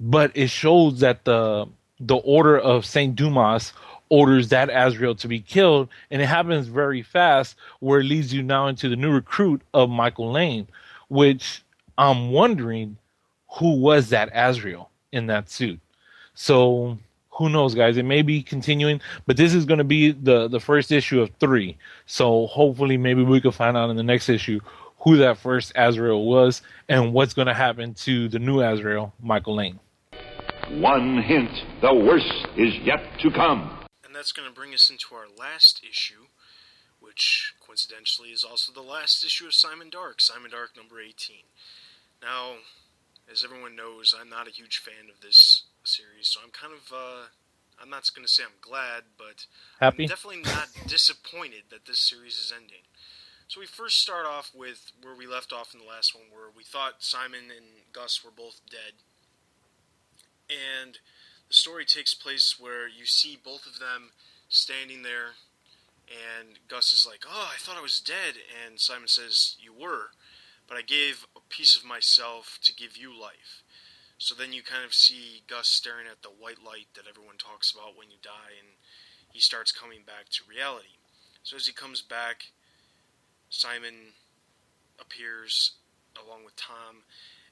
[0.00, 1.66] but it shows that the
[2.00, 3.72] the order of Saint Dumas
[4.08, 8.42] orders that Azrael to be killed, and it happens very fast, where it leads you
[8.42, 10.68] now into the new recruit of Michael Lane,
[11.08, 11.62] which
[11.96, 12.98] I'm wondering
[13.58, 15.80] who was that Azrael in that suit.
[16.34, 16.98] So
[17.30, 17.96] who knows, guys?
[17.96, 21.30] It may be continuing, but this is going to be the the first issue of
[21.40, 21.76] three.
[22.06, 24.60] So hopefully, maybe we can find out in the next issue
[25.00, 29.56] who that first Azrael was and what's going to happen to the new Azrael, Michael
[29.56, 29.78] Lane.
[30.70, 31.50] One hint:
[31.82, 33.83] the worst is yet to come.
[34.24, 36.28] That's going to bring us into our last issue,
[36.98, 41.44] which coincidentally is also the last issue of Simon Dark, Simon Dark number 18.
[42.22, 42.52] Now,
[43.30, 46.90] as everyone knows, I'm not a huge fan of this series, so I'm kind of,
[46.90, 47.26] uh,
[47.78, 49.44] I'm not going to say I'm glad, but
[49.78, 50.04] Happy?
[50.04, 52.88] I'm definitely not disappointed that this series is ending.
[53.48, 56.48] So we first start off with where we left off in the last one, where
[56.56, 58.94] we thought Simon and Gus were both dead.
[60.48, 60.96] And
[61.54, 64.10] story takes place where you see both of them
[64.48, 65.38] standing there,
[66.08, 68.34] and Gus is like, Oh, I thought I was dead.
[68.66, 70.10] And Simon says, You were,
[70.68, 73.62] but I gave a piece of myself to give you life.
[74.18, 77.70] So then you kind of see Gus staring at the white light that everyone talks
[77.70, 78.74] about when you die, and
[79.32, 80.98] he starts coming back to reality.
[81.42, 82.50] So as he comes back,
[83.50, 84.14] Simon
[84.98, 85.72] appears
[86.14, 87.02] along with Tom,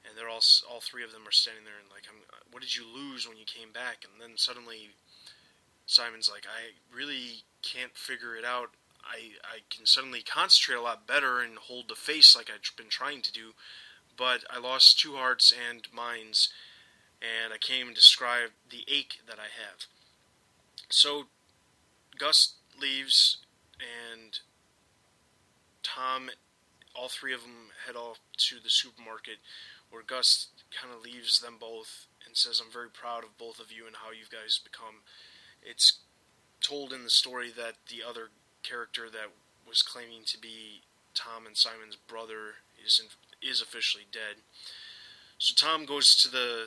[0.07, 2.07] and they're all all three of them are standing there and like,
[2.53, 4.95] "What did you lose when you came back?" And then suddenly,
[5.87, 8.75] Simon's like, "I really can't figure it out.
[9.03, 12.91] I I can suddenly concentrate a lot better and hold the face like I've been
[12.91, 13.55] trying to do,
[14.17, 16.53] but I lost two hearts and minds,
[17.21, 19.87] and I can't even describe the ache that I have."
[20.91, 21.31] So,
[22.19, 23.39] Gus leaves,
[23.81, 24.41] and
[25.83, 26.31] Tom,
[26.95, 29.41] all three of them head off to the supermarket
[29.89, 33.73] where Gus kind of leaves them both and says, I'm very proud of both of
[33.73, 35.03] you and how you guys become.
[35.63, 35.99] It's
[36.61, 38.31] told in the story that the other
[38.63, 39.31] character that
[39.67, 40.83] was claiming to be
[41.15, 43.09] Tom and Simon's brother is in,
[43.47, 44.43] is officially dead.
[45.39, 46.67] So Tom goes to the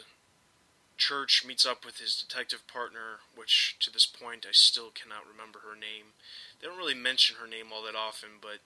[0.98, 5.60] church, meets up with his detective partner, which to this point I still cannot remember
[5.60, 6.13] her name.
[6.60, 8.60] They don't really mention her name all that often, but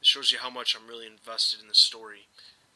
[0.00, 2.26] it shows you how much I'm really invested in the story.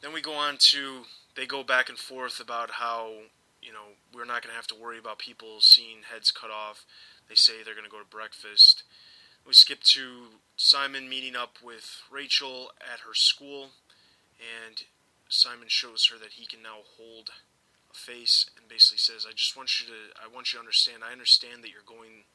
[0.01, 1.03] Then we go on to
[1.35, 3.11] they go back and forth about how
[3.61, 6.85] you know we're not going to have to worry about people seeing heads cut off.
[7.29, 8.83] They say they're going to go to breakfast.
[9.45, 13.69] We skip to Simon meeting up with Rachel at her school,
[14.39, 14.83] and
[15.29, 17.29] Simon shows her that he can now hold
[17.91, 21.03] a face and basically says, "I just want you to I want you to understand.
[21.03, 22.25] I understand that you're going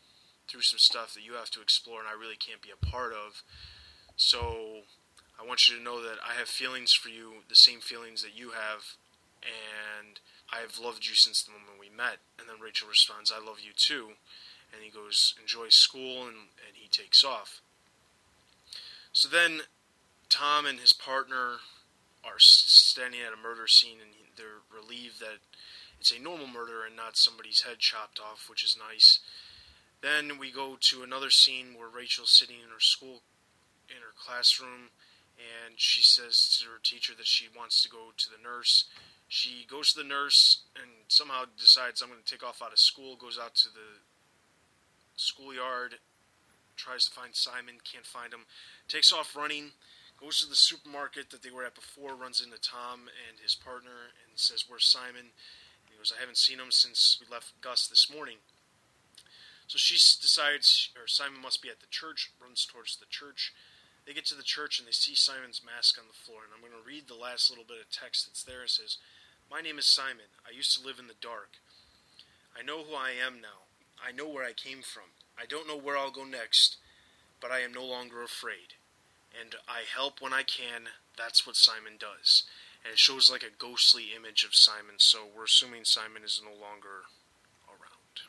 [0.49, 3.13] through some stuff that you have to explore, and I really can't be a part
[3.13, 3.43] of.
[4.17, 4.83] So
[5.41, 8.37] I want you to know that I have feelings for you, the same feelings that
[8.37, 8.97] you have,
[9.43, 10.21] and
[10.53, 12.19] I have loved you since the moment we met.
[12.39, 14.13] And then Rachel responds, I love you too.
[14.73, 16.37] And he goes, enjoy school, and,
[16.67, 17.61] and he takes off.
[19.13, 19.63] So then
[20.29, 21.57] Tom and his partner
[22.25, 25.39] are standing at a murder scene, and they're relieved that
[26.01, 29.21] it's a normal murder and not somebody's head chopped off, which is nice.
[30.01, 33.23] Then we go to another scene where Rachel's sitting in her school,
[33.89, 34.91] in her classroom,
[35.39, 38.87] and she says to her teacher that she wants to go to the nurse.
[39.33, 42.79] She goes to the nurse and somehow decides I'm going to take off out of
[42.79, 44.05] school, goes out to the
[45.17, 45.95] schoolyard,
[46.77, 48.45] tries to find Simon, can't find him,
[48.89, 49.73] takes off running,
[50.21, 54.13] goes to the supermarket that they were at before, runs into Tom and his partner,
[54.21, 55.33] and says, Where's Simon?
[55.33, 58.37] And he goes, I haven't seen him since we left Gus this morning.
[59.67, 63.55] So she decides, or Simon must be at the church, runs towards the church.
[64.05, 66.45] They get to the church and they see Simon's mask on the floor.
[66.45, 68.65] And I'm going to read the last little bit of text that's there.
[68.65, 68.99] It says,
[69.53, 70.33] My name is Simon.
[70.49, 71.61] I used to live in the dark.
[72.59, 73.69] I know who I am now.
[74.03, 75.13] I know where I came from.
[75.37, 76.79] I don't know where I'll go next,
[77.39, 78.81] but I am no longer afraid.
[79.39, 80.89] And I help when I can.
[81.19, 82.45] That's what Simon does.
[82.83, 86.53] And it shows like a ghostly image of Simon, so we're assuming Simon is no
[86.53, 87.05] longer
[87.69, 88.25] around.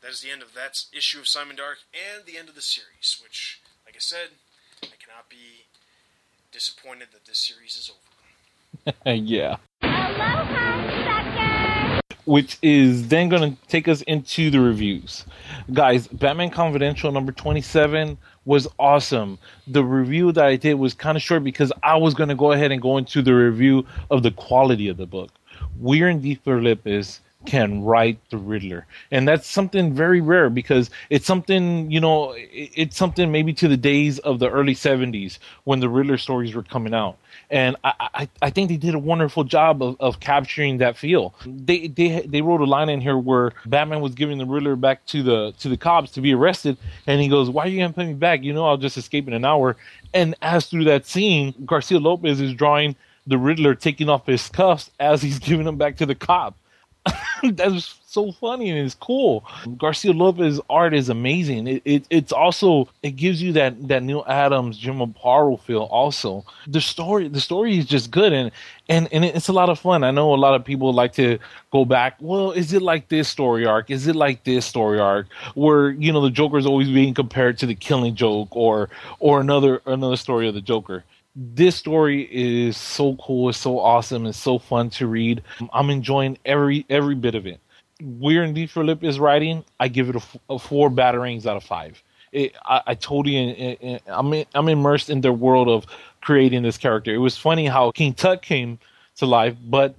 [0.00, 2.62] That is the end of that issue of Simon Dark and the end of the
[2.62, 4.38] series, which, like I said,
[4.80, 5.66] I cannot be
[6.52, 9.02] disappointed that this series is over.
[9.10, 9.56] yeah.
[12.24, 15.26] Which is then going to take us into the reviews.
[15.72, 19.38] Guys, Batman Confidential number 27 was awesome.
[19.66, 22.52] The review that I did was kind of short because I was going to go
[22.52, 25.30] ahead and go into the review of the quality of the book.
[25.78, 31.90] Weir and DeFilippis can write the Riddler, and that's something very rare because it's something
[31.90, 36.18] you know it's something maybe to the days of the early '70s when the Riddler
[36.18, 37.18] stories were coming out,
[37.50, 41.34] and I I, I think they did a wonderful job of, of capturing that feel.
[41.46, 45.04] They they they wrote a line in here where Batman was giving the Riddler back
[45.06, 46.76] to the to the cops to be arrested,
[47.06, 48.42] and he goes, "Why are you gonna put me back?
[48.42, 49.76] You know I'll just escape in an hour."
[50.14, 54.90] And as through that scene, Garcia Lopez is drawing the Riddler taking off his cuffs
[54.98, 56.56] as he's giving them back to the cop.
[57.42, 59.44] That's so funny and it's cool.
[59.76, 61.66] Garcia Lopez's art is amazing.
[61.66, 65.82] It, it, it's also it gives you that that Neal Adams, Jim Aparo feel.
[65.84, 68.52] Also, the story the story is just good and
[68.88, 70.04] and and it's a lot of fun.
[70.04, 71.38] I know a lot of people like to
[71.72, 72.16] go back.
[72.20, 73.90] Well, is it like this story arc?
[73.90, 77.58] Is it like this story arc where you know the Joker is always being compared
[77.58, 78.88] to the Killing Joke or
[79.18, 81.02] or another another story of the Joker?
[81.34, 85.42] This story is so cool, it's so awesome, it's so fun to read.
[85.72, 87.58] I'm enjoying every every bit of it.
[88.02, 92.02] Weir and DeFilippis writing, I give it a, a four batarangs out of five.
[92.32, 95.86] It, I, I totally, I'm in, I'm immersed in their world of
[96.20, 97.14] creating this character.
[97.14, 98.78] It was funny how King Tut came
[99.16, 99.94] to life, but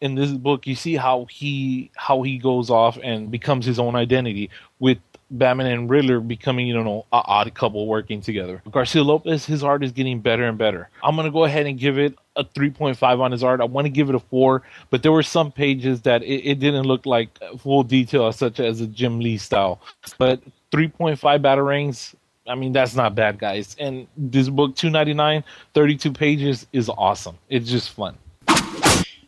[0.00, 3.96] in this book you see how he how he goes off and becomes his own
[3.96, 4.98] identity with
[5.30, 8.62] Batman and Riddler becoming, you know, a odd couple working together.
[8.70, 10.88] Garcia Lopez, his art is getting better and better.
[11.02, 13.60] I'm gonna go ahead and give it a 3.5 on his art.
[13.60, 16.60] I want to give it a four, but there were some pages that it, it
[16.60, 19.80] didn't look like full detail, such as a Jim Lee style.
[20.18, 20.40] But
[20.72, 22.14] 3.5 batarangs,
[22.46, 23.76] I mean, that's not bad, guys.
[23.78, 27.36] And this book, 299, 32 pages, is awesome.
[27.48, 28.16] It's just fun.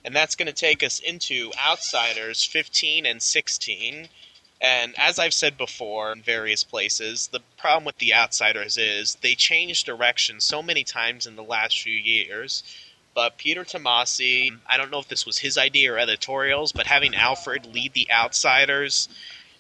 [0.05, 4.09] And that's going to take us into Outsiders 15 and 16.
[4.61, 9.35] And as I've said before in various places, the problem with the Outsiders is they
[9.35, 12.63] changed direction so many times in the last few years.
[13.15, 17.15] But Peter Tomasi, I don't know if this was his idea or editorials, but having
[17.15, 19.09] Alfred lead the Outsiders,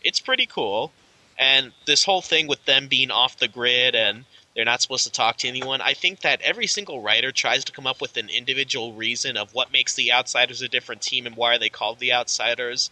[0.02, 0.92] it's pretty cool.
[1.38, 5.12] And this whole thing with them being off the grid and they're not supposed to
[5.12, 8.28] talk to anyone, I think that every single writer tries to come up with an
[8.28, 12.00] individual reason of what makes the Outsiders a different team and why are they called
[12.00, 12.90] the Outsiders.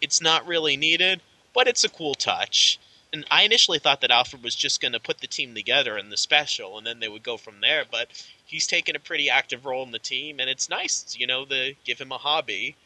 [0.00, 1.20] It's not really needed
[1.54, 2.78] but it's a cool touch.
[3.12, 6.10] And I initially thought that Alfred was just going to put the team together in
[6.10, 7.84] the special, and then they would go from there.
[7.90, 8.08] But
[8.44, 11.74] he's taken a pretty active role in the team, and it's nice, you know, to
[11.84, 12.76] give him a hobby.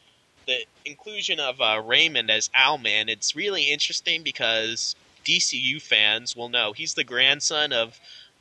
[0.47, 4.95] The inclusion of uh, Raymond as Owlman, it's really interesting because
[5.25, 7.99] DCU fans will know he's the grandson of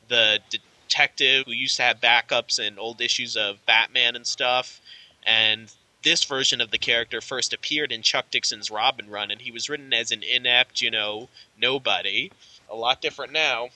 [0.08, 4.80] the detective who used to have backups in old issues of Batman and stuff.
[5.26, 5.72] And
[6.04, 9.68] this version of the character first appeared in Chuck Dixon's Robin run, and he was
[9.68, 11.28] written as an inept, you know,
[11.58, 12.30] nobody.
[12.70, 13.70] A lot different now.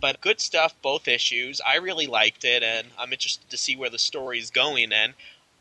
[0.00, 1.60] But good stuff, both issues.
[1.66, 4.92] I really liked it, and I'm interested to see where the story is going.
[4.92, 5.14] And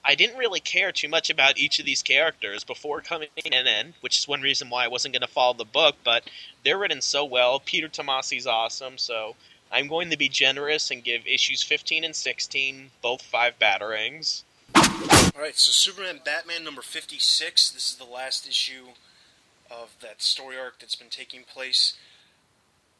[0.03, 4.17] I didn't really care too much about each of these characters before coming in, which
[4.17, 5.97] is one reason why I wasn't going to follow the book.
[6.03, 6.23] But
[6.63, 7.59] they're written so well.
[7.59, 9.35] Peter Tomasi's awesome, so
[9.71, 14.43] I'm going to be generous and give issues 15 and 16 both five batarangs.
[15.35, 17.71] Alright, so Superman Batman number 56.
[17.71, 18.87] This is the last issue
[19.69, 21.93] of that story arc that's been taking place.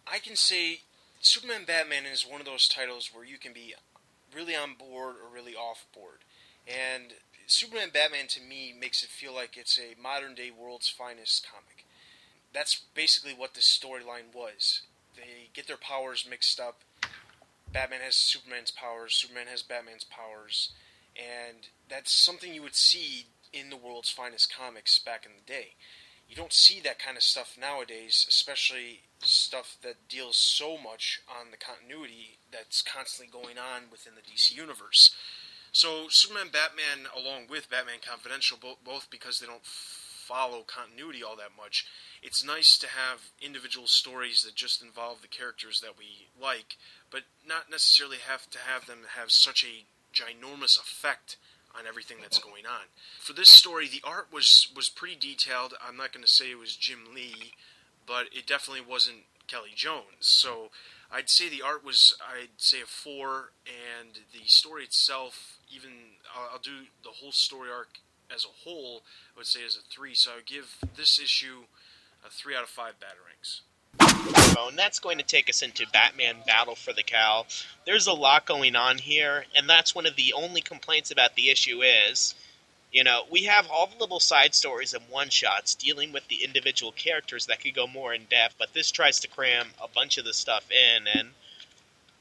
[0.06, 0.82] I can say
[1.22, 3.74] Superman Batman is one of those titles where you can be
[4.34, 6.20] really on board or really off board.
[6.68, 7.14] And
[7.48, 11.86] Superman Batman to me makes it feel like it's a modern day world's finest comic.
[12.54, 14.82] That's basically what this storyline was.
[15.16, 16.82] They get their powers mixed up.
[17.72, 20.72] Batman has Superman's powers, Superman has Batman's powers
[21.16, 25.76] and that's something you would see in the world's finest comics back in the day.
[26.28, 31.52] You don't see that kind of stuff nowadays, especially stuff that deals so much on
[31.52, 35.16] the continuity that's constantly going on within the DC universe.
[35.72, 41.56] So Superman, Batman, along with Batman Confidential, both because they don't follow continuity all that
[41.56, 41.86] much,
[42.24, 46.78] it's nice to have individual stories that just involve the characters that we like,
[47.12, 49.86] but not necessarily have to have them have such a
[50.16, 51.38] ginormous effect
[51.78, 52.88] on everything that's going on.
[53.20, 55.74] For this story, the art was was pretty detailed.
[55.86, 57.54] I'm not going to say it was Jim Lee,
[58.08, 60.22] but it definitely wasn't Kelly Jones.
[60.22, 60.70] So
[61.12, 65.92] I'd say the art was I'd say a four, and the story itself, even
[66.34, 68.00] I'll, I'll do the whole story arc
[68.34, 69.04] as a whole.
[69.36, 70.16] I would say as a three.
[70.16, 71.66] So I would give this issue
[72.26, 73.62] a three out of five batarangs.
[74.00, 77.48] And that's going to take us into Batman Battle for the Cowl.
[77.86, 81.50] There's a lot going on here, and that's one of the only complaints about the
[81.50, 82.36] issue is
[82.96, 86.46] You know, we have all the little side stories and one shots dealing with the
[86.46, 90.18] individual characters that could go more in depth, but this tries to cram a bunch
[90.18, 91.32] of the stuff in and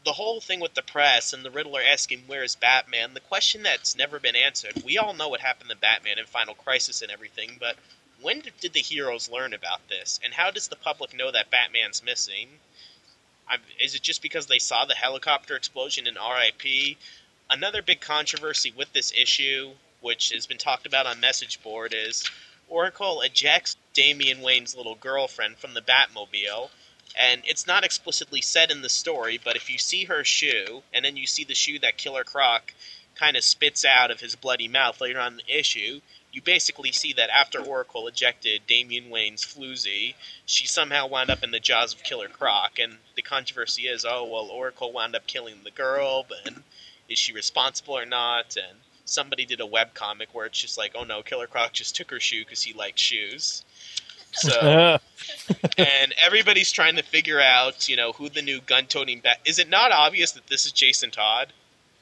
[0.04, 3.96] the whole thing with the press and the Riddler asking where's Batman, the question that's
[3.96, 4.82] never been answered.
[4.84, 7.76] We all know what happened to Batman in Final Crisis and everything, but
[8.24, 10.18] when did the heroes learn about this?
[10.24, 12.48] And how does the public know that Batman's missing?
[13.46, 16.96] I'm, is it just because they saw the helicopter explosion in RIP?
[17.50, 22.24] Another big controversy with this issue, which has been talked about on message board, is
[22.66, 26.70] Oracle ejects Damian Wayne's little girlfriend from the Batmobile.
[27.20, 31.04] And it's not explicitly said in the story, but if you see her shoe, and
[31.04, 32.72] then you see the shoe that Killer Croc
[33.16, 36.00] kind of spits out of his bloody mouth later on in the issue,
[36.34, 40.14] you basically see that after Oracle ejected Damian Wayne's floozy,
[40.44, 42.80] she somehow wound up in the jaws of Killer Croc.
[42.80, 46.52] And the controversy is, oh, well, Oracle wound up killing the girl, but
[47.08, 48.56] is she responsible or not?
[48.56, 51.94] And somebody did a web comic where it's just like, oh no, Killer Croc just
[51.94, 53.64] took her shoe because he liked shoes.
[54.32, 54.98] So,
[55.78, 59.38] and everybody's trying to figure out, you know, who the new gun-toting bat.
[59.44, 61.52] Is it not obvious that this is Jason Todd?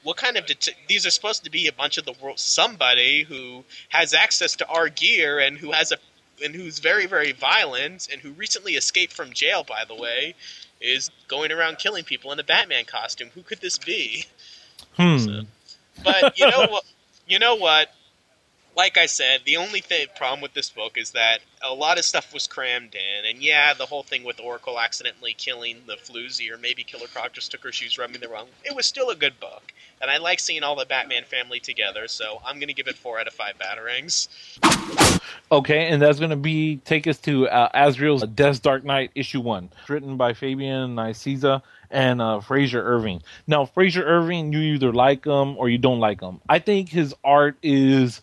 [0.03, 3.23] What kind of det- these are supposed to be a bunch of the world somebody
[3.23, 5.97] who has access to our gear and who has a
[6.43, 10.35] and who's very very violent and who recently escaped from jail by the way
[10.83, 13.29] is going around killing people in a Batman costume.
[13.33, 14.25] Who could this be?
[14.97, 15.17] Hmm.
[15.17, 15.41] So,
[16.03, 16.83] but you know what?
[17.25, 17.91] You know what?
[18.75, 19.83] Like I said, the only
[20.15, 23.73] problem with this book is that a lot of stuff was crammed in, and yeah,
[23.73, 27.63] the whole thing with Oracle accidentally killing the floozy, or maybe Killer Croc just took
[27.63, 28.47] her shoes, rubbing the wrong.
[28.63, 32.07] It was still a good book, and I like seeing all the Batman family together.
[32.07, 34.27] So I'm going to give it four out of five batarangs.
[35.51, 39.39] Okay, and that's going to be take us to uh, Azrael's Death's Dark Knight issue
[39.39, 41.61] one, written by Fabian Nicieza
[41.91, 43.21] and uh, Frazer Irving.
[43.45, 46.41] Now, Frazer Irving, you either like him or you don't like him.
[46.49, 48.21] I think his art is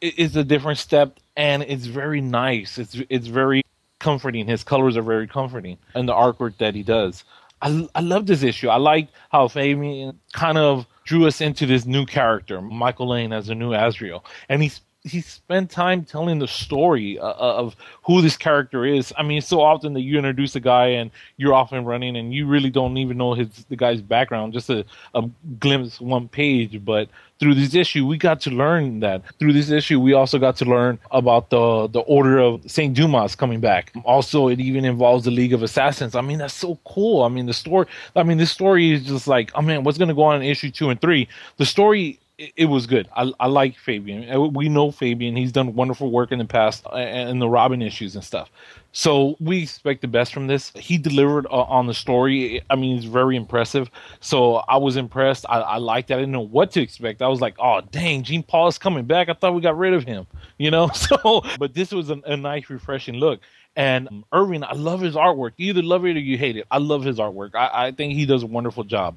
[0.00, 2.78] is a different step, and it's very nice.
[2.78, 3.62] It's it's very
[3.98, 4.46] comforting.
[4.46, 7.24] His colors are very comforting, and the artwork that he does.
[7.60, 8.68] I, I love this issue.
[8.68, 13.48] I like how Fabian kind of drew us into this new character, Michael Lane as
[13.48, 17.74] a new Azrael, and he's he spent time telling the story uh, of
[18.04, 19.12] who this character is.
[19.16, 22.32] I mean, so often that you introduce a guy and you're off and running, and
[22.32, 25.28] you really don't even know his the guy's background, just a, a
[25.58, 26.84] glimpse one page.
[26.84, 27.08] But
[27.42, 29.24] through this issue, we got to learn that.
[29.40, 33.34] Through this issue, we also got to learn about the the Order of Saint Dumas
[33.34, 33.92] coming back.
[34.04, 36.14] Also, it even involves the League of Assassins.
[36.14, 37.24] I mean, that's so cool.
[37.24, 37.86] I mean, the story.
[38.14, 40.42] I mean, this story is just like, oh man, what's going to go on in
[40.48, 41.26] issue two and three?
[41.56, 43.08] The story it, was good.
[43.16, 44.52] I, I like Fabian.
[44.52, 45.36] We know Fabian.
[45.36, 48.50] He's done wonderful work in the past and uh, the Robin issues and stuff.
[48.92, 50.70] So we expect the best from this.
[50.76, 52.62] He delivered uh, on the story.
[52.68, 53.90] I mean, it's very impressive.
[54.20, 55.46] So I was impressed.
[55.48, 56.14] I, I liked it.
[56.14, 57.22] I didn't know what to expect.
[57.22, 59.30] I was like, oh, dang, Jean-Paul is coming back.
[59.30, 60.26] I thought we got rid of him,
[60.58, 60.90] you know?
[61.02, 63.40] So, but this was a, a nice, refreshing look.
[63.74, 65.52] And Irving, I love his artwork.
[65.56, 66.66] You either love it or you hate it.
[66.70, 67.54] I love his artwork.
[67.54, 69.16] I, I think he does a wonderful job.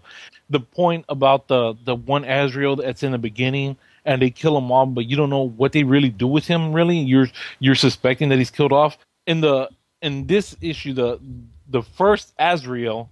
[0.49, 4.71] The point about the the one Azrael that's in the beginning and they kill him
[4.71, 6.71] off, but you don't know what they really do with him.
[6.71, 7.28] Really, you're
[7.59, 8.97] you're suspecting that he's killed off.
[9.28, 9.69] In the
[10.01, 11.19] in this issue, the
[11.67, 13.11] the first Azrael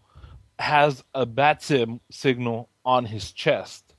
[0.60, 3.96] has a bat sim signal on his chest,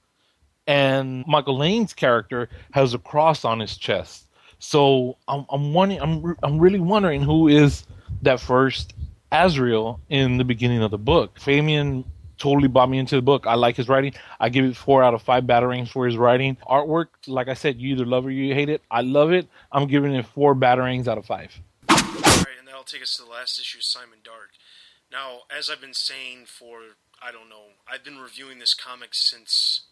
[0.66, 4.28] and Michael Lane's character has a cross on his chest.
[4.58, 7.84] So I'm, I'm wondering, I'm, I'm really wondering who is
[8.22, 8.94] that first
[9.30, 11.38] Azrael in the beginning of the book.
[11.38, 12.04] Fabian
[12.38, 13.46] totally bought me into the book.
[13.46, 14.14] I like his writing.
[14.40, 16.56] I give it four out of five batarangs for his writing.
[16.68, 18.82] Artwork, like I said, you either love it or you hate it.
[18.90, 19.48] I love it.
[19.72, 21.52] I'm giving it four batarangs out of five.
[22.84, 24.60] That'll take us to the last issue, of Simon Dark.
[25.10, 29.86] Now, as I've been saying for I don't know, I've been reviewing this comic since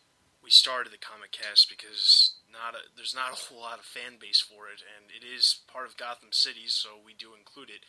[0.45, 4.21] we started the comic cast because not a, there's not a whole lot of fan
[4.21, 7.89] base for it, and it is part of Gotham City, so we do include it.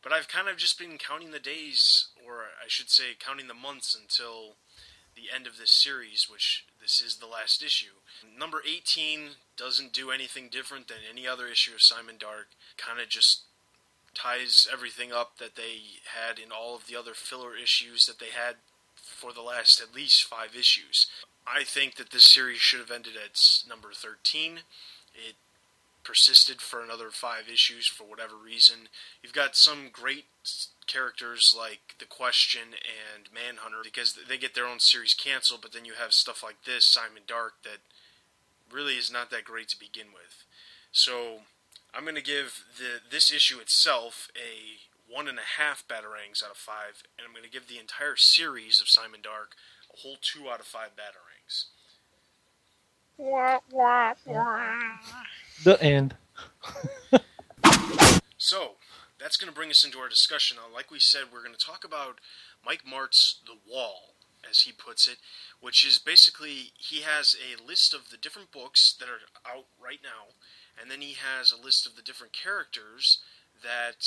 [0.00, 3.52] But I've kind of just been counting the days, or I should say, counting the
[3.52, 4.56] months until
[5.14, 8.00] the end of this series, which this is the last issue.
[8.24, 12.56] Number 18 doesn't do anything different than any other issue of Simon Dark.
[12.78, 13.42] Kind of just
[14.14, 18.30] ties everything up that they had in all of the other filler issues that they
[18.34, 18.56] had
[18.96, 21.06] for the last at least five issues.
[21.46, 23.38] I think that this series should have ended at
[23.68, 24.60] number 13.
[25.14, 25.34] It
[26.04, 28.88] persisted for another five issues for whatever reason.
[29.22, 30.26] You've got some great
[30.86, 35.84] characters like The Question and Manhunter because they get their own series canceled, but then
[35.84, 37.80] you have stuff like this, Simon Dark, that
[38.70, 40.44] really is not that great to begin with.
[40.92, 41.40] So
[41.96, 46.50] I'm going to give the this issue itself a one and a half batarangs out
[46.50, 49.54] of five, and I'm going to give the entire series of Simon Dark
[49.92, 51.66] a whole two out of five batarangs.
[55.62, 56.16] The end.
[58.36, 58.72] So,
[59.18, 60.58] that's going to bring us into our discussion.
[60.58, 62.18] Now, like we said, we're going to talk about
[62.62, 64.16] Mike Marts' The Wall,
[64.48, 65.16] as he puts it,
[65.60, 69.20] which is basically he has a list of the different books that are
[69.50, 70.34] out right now,
[70.80, 73.20] and then he has a list of the different characters
[73.62, 74.06] that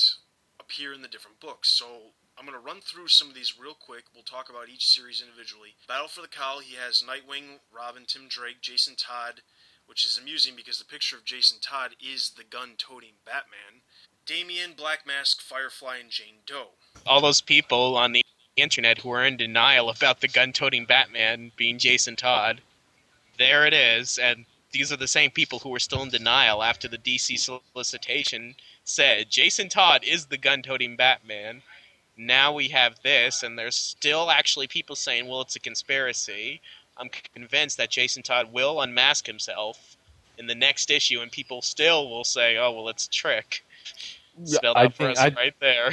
[0.60, 1.70] appear in the different books.
[1.70, 4.04] So, I'm going to run through some of these real quick.
[4.14, 5.74] We'll talk about each series individually.
[5.88, 9.42] Battle for the Cowl, he has Nightwing, Robin, Tim Drake, Jason Todd,
[9.88, 13.82] which is amusing because the picture of Jason Todd is the gun toting Batman.
[14.28, 16.72] Damian, Black Mask, Firefly, and Jane Doe.
[17.08, 18.24] All those people on the
[18.58, 22.62] internet who are in denial about the gun-toting Batman being Jason Todd.
[23.38, 26.88] There it is, and these are the same people who were still in denial after
[26.88, 31.62] the DC solicitation said Jason Todd is the gun-toting Batman.
[32.18, 36.62] Now we have this, and there's still actually people saying, well, it's a conspiracy.
[36.98, 39.96] I'm convinced that Jason Todd will unmask himself
[40.38, 43.64] in the next issue, and people still will say, "Oh, well, it's a trick."
[44.46, 45.92] Spelled I out for think- us I- right there.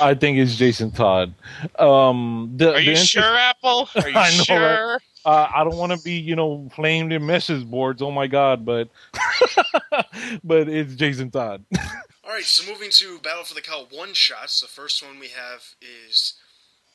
[0.00, 1.34] I think it's Jason Todd.
[1.78, 3.88] Um, the, Are you inter- sure, Apple?
[3.94, 4.92] Are you know, sure?
[4.94, 4.98] right?
[5.24, 8.02] Uh, I don't want to be, you know, flamed in message boards.
[8.02, 8.88] Oh my god, but
[10.44, 11.64] but it's Jason Todd.
[12.24, 14.60] All right, so moving to Battle for the Cowl one shots.
[14.60, 16.34] The first one we have is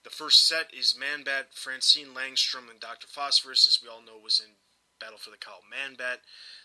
[0.03, 3.07] the first set is Man Bat, Francine Langstrom, and Dr.
[3.07, 4.53] Phosphorus, as we all know was in
[4.99, 6.21] Battle for the Cowl Man Bat.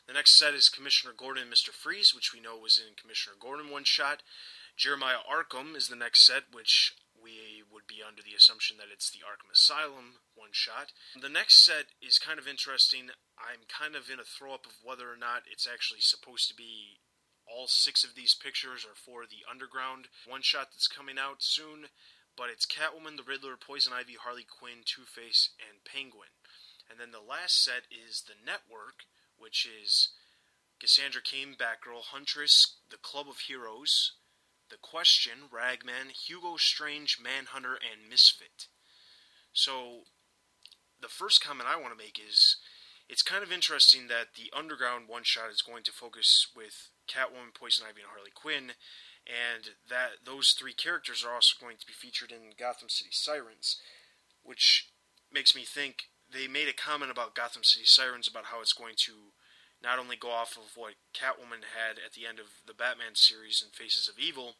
[0.06, 1.70] The next set is Commissioner Gordon and Mr.
[1.70, 4.22] Freeze, which we know was in Commissioner Gordon one shot.
[4.76, 9.10] Jeremiah Arkham is the next set, which we would be under the assumption that it's
[9.10, 10.94] the Arkham Asylum one shot.
[11.18, 13.10] The next set is kind of interesting.
[13.34, 16.54] I'm kind of in a throw up of whether or not it's actually supposed to
[16.54, 17.02] be
[17.42, 21.90] all six of these pictures are for the Underground one shot that's coming out soon.
[22.38, 26.32] But it's Catwoman, the Riddler, Poison Ivy, Harley Quinn, Two Face, and Penguin.
[26.86, 30.14] And then the last set is the Network, which is
[30.78, 34.14] Cassandra Cain, Batgirl, Huntress, the Club of Heroes,
[34.72, 38.68] The Question, Ragman, Hugo Strange, Manhunter, and Misfit.
[39.52, 40.08] So,
[40.98, 42.56] the first comment I want to make is
[43.06, 47.52] it's kind of interesting that the Underground one shot is going to focus with Catwoman,
[47.52, 48.72] Poison Ivy, and Harley Quinn,
[49.28, 53.76] and that those three characters are also going to be featured in Gotham City Sirens,
[54.42, 54.88] which
[55.30, 58.94] makes me think they made a comment about Gotham City Sirens about how it's going
[59.04, 59.36] to
[59.82, 63.62] not only go off of what Catwoman had at the end of the Batman series
[63.62, 64.54] in Faces of Evil,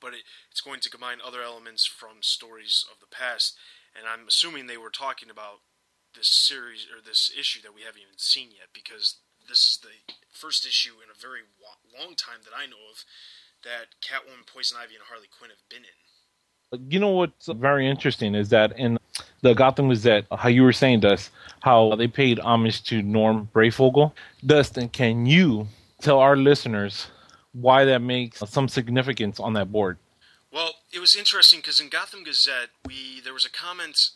[0.00, 3.56] but it, it's going to combine other elements from stories of the past.
[3.96, 5.60] And I'm assuming they were talking about
[6.14, 9.18] this series or this issue that we haven't even seen yet because
[9.48, 11.40] this is the first issue in a very
[11.98, 13.04] long time that I know of
[13.64, 16.90] that Catwoman, Poison Ivy, and Harley Quinn have been in.
[16.90, 18.98] You know what's very interesting is that in
[19.40, 21.30] the Gotham Gazette, how you were saying, Dust,
[21.60, 24.12] how they paid homage to Norm Breyfogle.
[24.44, 25.68] Dustin, can you
[26.00, 27.08] tell our listeners
[27.52, 29.98] why that makes some significance on that board?
[30.52, 34.10] Well, it was interesting because in Gotham Gazette, we there was a comment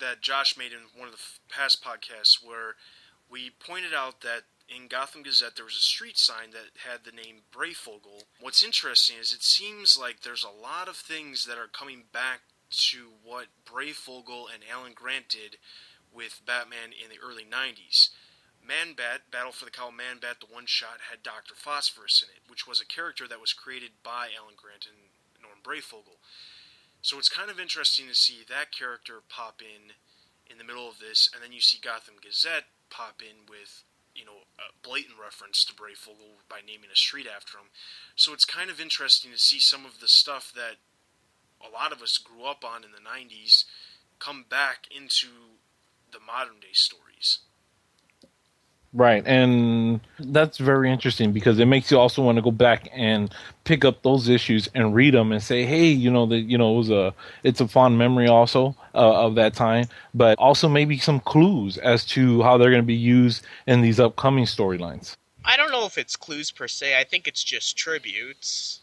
[0.00, 2.74] that Josh made in one of the past podcasts where
[3.30, 7.12] we pointed out that in Gotham Gazette there was a street sign that had the
[7.12, 8.24] name Breyfogle.
[8.40, 12.40] What's interesting is it seems like there's a lot of things that are coming back
[12.70, 15.58] to what Breyfogle and Alan Grant did
[16.12, 18.10] with Batman in the early 90s.
[18.66, 21.54] Man Bat, Battle for the Cowl Man Bat, the one shot had Dr.
[21.54, 25.62] Phosphorus in it, which was a character that was created by Alan Grant and Norm
[25.62, 26.18] Breyfogle.
[27.02, 29.94] So it's kind of interesting to see that character pop in
[30.50, 34.24] in the middle of this, and then you see Gotham Gazette pop in with, you
[34.24, 37.70] know, a blatant reference to Breyfogle by naming a street after him.
[38.16, 40.82] So it's kind of interesting to see some of the stuff that
[41.60, 43.64] a lot of us grew up on in the 90s
[44.18, 45.28] come back into
[46.12, 47.40] the modern day stories.
[48.92, 53.30] Right, and that's very interesting because it makes you also want to go back and
[53.64, 56.72] pick up those issues and read them and say, hey, you know that you know
[56.74, 60.96] it was a it's a fond memory also uh, of that time, but also maybe
[60.96, 65.16] some clues as to how they're going to be used in these upcoming storylines.
[65.44, 66.98] I don't know if it's clues per se.
[66.98, 68.80] I think it's just tributes.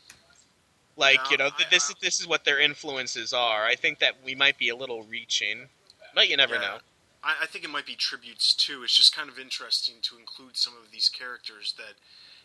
[0.95, 3.65] Like No, you know, th- I- this is this is what their influences are.
[3.65, 5.69] I think that we might be a little reaching,
[6.13, 6.61] but you never Yeah.
[6.61, 6.77] know.
[7.23, 8.83] I, I think it might be tributes too.
[8.83, 11.95] It's just kind of interesting to include some of these characters that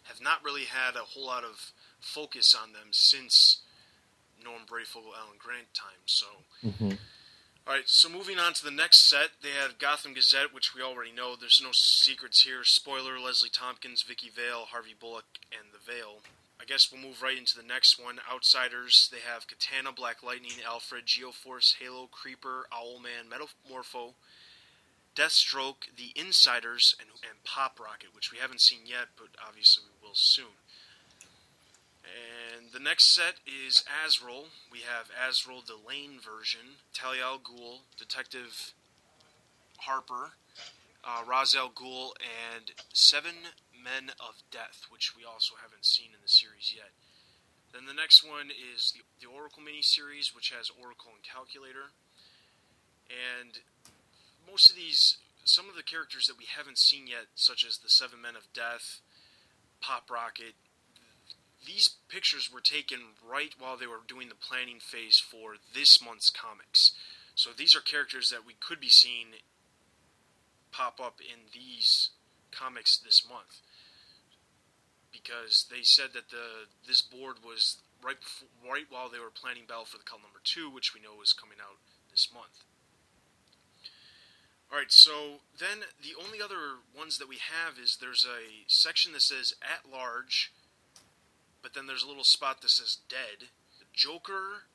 [0.04, 3.58] have not really had a whole lot of focus on them since
[4.42, 6.06] Norm Breyfogle, Alan Grant time.
[6.06, 6.26] So,
[6.64, 6.92] mm-hmm.
[7.66, 7.82] all right.
[7.86, 11.34] So moving on to the next set, they have Gotham Gazette, which we already know.
[11.36, 12.62] There's no secrets here.
[12.64, 16.20] Spoiler: Leslie Tompkins, Vicky Vale, Harvey Bullock, and the Veil.
[16.60, 18.18] I guess we'll move right into the next one.
[18.30, 19.08] Outsiders.
[19.12, 24.14] They have Katana, Black Lightning, Alfred, Geoforce, Halo, Creeper, Owlman, Metamorpho,
[25.14, 30.06] Deathstroke, The Insiders, and, and Pop Rocket, which we haven't seen yet, but obviously we
[30.06, 30.58] will soon.
[32.56, 34.46] And the next set is Azrael.
[34.70, 38.72] We have Azrael, the Lane version, Talia al Ghul, Detective
[39.78, 40.32] Harper,
[41.04, 43.34] uh, Ra's al Ghul, and Seven
[43.88, 46.92] Men of Death, which we also haven't seen in the series yet.
[47.72, 51.96] Then the next one is the, the Oracle miniseries, which has Oracle and Calculator.
[53.08, 53.64] And
[54.44, 57.88] most of these, some of the characters that we haven't seen yet, such as the
[57.88, 59.00] Seven Men of Death,
[59.80, 60.52] Pop Rocket,
[61.64, 66.30] these pictures were taken right while they were doing the planning phase for this month's
[66.30, 66.92] comics.
[67.34, 69.40] So these are characters that we could be seeing
[70.72, 72.10] pop up in these
[72.52, 73.60] comics this month
[75.12, 79.64] because they said that the this board was right before, right while they were planning
[79.66, 81.78] Battle for the Cowl number two, which we know is coming out
[82.10, 82.64] this month.
[84.70, 89.12] All right, so then the only other ones that we have is there's a section
[89.14, 90.52] that says at large,
[91.62, 93.48] but then there's a little spot that says dead.
[93.94, 94.68] Joker,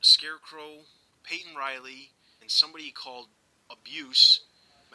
[0.00, 0.84] Scarecrow,
[1.22, 2.10] Peyton Riley,
[2.40, 3.28] and somebody called
[3.70, 4.40] Abuse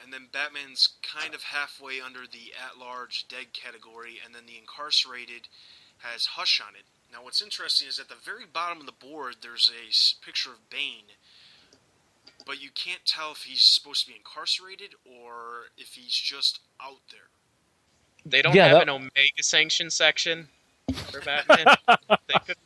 [0.03, 4.57] and then Batman's kind of halfway under the at large dead category, and then the
[4.57, 5.47] incarcerated
[5.99, 6.83] has Hush on it.
[7.11, 10.69] Now, what's interesting is at the very bottom of the board, there's a picture of
[10.69, 11.13] Bane,
[12.45, 16.99] but you can't tell if he's supposed to be incarcerated or if he's just out
[17.11, 17.29] there.
[18.25, 20.47] They don't Yeah, have that- an Omega sanction section
[21.11, 21.65] for Batman.
[21.87, 22.57] they could,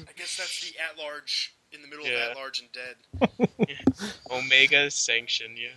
[0.00, 2.24] I guess that's the at large in the middle Yeah.
[2.26, 3.48] of at large and dead.
[4.30, 5.68] Omega sanction, yeah.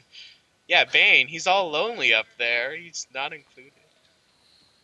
[0.72, 2.74] Yeah, Bane, he's all lonely up there.
[2.78, 3.74] He's not included.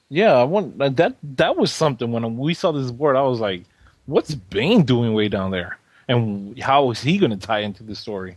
[0.10, 1.16] Yeah, I want that.
[1.24, 3.16] That was something when we saw this board.
[3.16, 3.64] I was like,
[4.06, 5.78] "What's Bane doing way down there?"
[6.10, 8.36] And how is he going to tie into the story?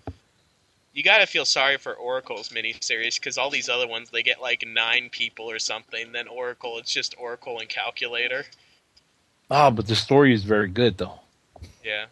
[0.92, 4.64] You gotta feel sorry for Oracle's miniseries because all these other ones they get like
[4.64, 6.12] nine people or something.
[6.12, 8.44] Then Oracle, it's just Oracle and Calculator.
[9.50, 11.18] Ah, but the story is very good though.
[11.84, 12.06] Yeah.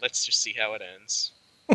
[0.00, 1.32] Let's just see how it ends.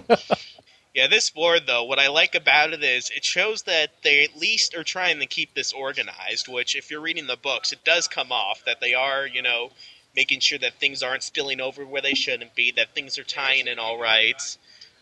[0.94, 4.38] yeah, this board though, what I like about it is it shows that they at
[4.38, 8.08] least are trying to keep this organized, which if you're reading the books, it does
[8.08, 9.72] come off that they are, you know,
[10.16, 13.68] making sure that things aren't spilling over where they shouldn't be, that things are tying
[13.68, 14.58] in all right.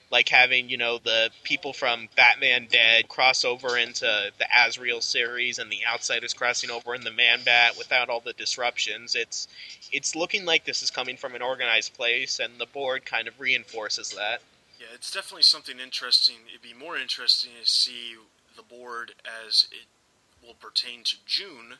[0.10, 5.58] Like having, you know, the people from Batman Dead cross over into the Azrael series
[5.58, 9.16] and the Outsiders crossing over in the Man Bat without all the disruptions.
[9.16, 9.48] It's
[9.90, 13.40] it's looking like this is coming from an organized place, and the board kind of
[13.40, 14.42] reinforces that.
[14.94, 16.36] It's definitely something interesting.
[16.50, 18.16] It'd be more interesting to see
[18.56, 19.14] the board
[19.48, 19.88] as it
[20.46, 21.76] will pertain to June,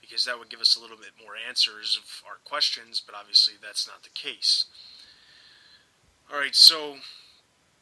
[0.00, 3.54] because that would give us a little bit more answers of our questions, but obviously
[3.60, 4.66] that's not the case.
[6.32, 6.96] Alright, so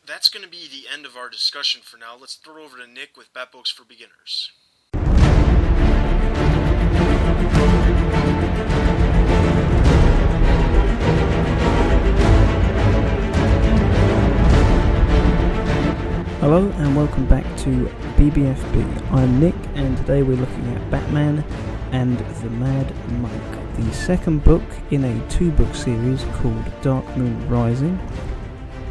[0.06, 2.16] that's going to be the end of our discussion for now.
[2.18, 4.52] Let's throw it over to Nick with Bat Books for Beginners.
[16.46, 19.10] Hello and welcome back to BBFB.
[19.10, 21.44] I'm Nick and today we're looking at Batman
[21.90, 27.48] and the Mad Monk, the second book in a two book series called Dark Moon
[27.48, 27.98] Rising.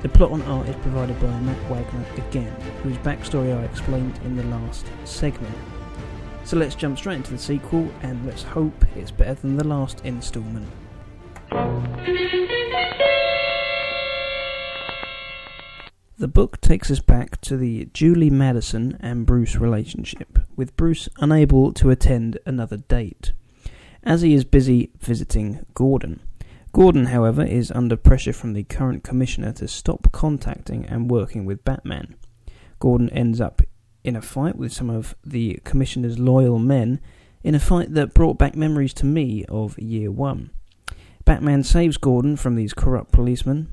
[0.01, 2.51] The plot on art is provided by Matt Wagner again,
[2.83, 5.55] whose backstory I explained in the last segment.
[6.43, 10.03] So let's jump straight into the sequel and let's hope it's better than the last
[10.03, 10.67] instalment.
[16.17, 21.73] The book takes us back to the Julie Madison and Bruce relationship, with Bruce unable
[21.73, 23.33] to attend another date,
[24.01, 26.21] as he is busy visiting Gordon.
[26.71, 31.65] Gordon, however, is under pressure from the current commissioner to stop contacting and working with
[31.65, 32.15] Batman.
[32.79, 33.61] Gordon ends up
[34.05, 37.01] in a fight with some of the commissioner's loyal men,
[37.43, 40.51] in a fight that brought back memories to me of year one.
[41.25, 43.67] Batman saves Gordon from these corrupt policemen,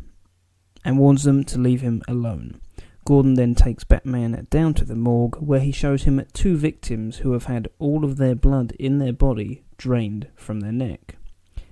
[0.85, 2.61] and warns them to leave him alone.
[3.05, 7.33] Gordon then takes Batman down to the morgue where he shows him two victims who
[7.33, 11.17] have had all of their blood in their body drained from their neck.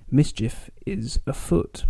[0.09, 1.85] Mischief is afoot.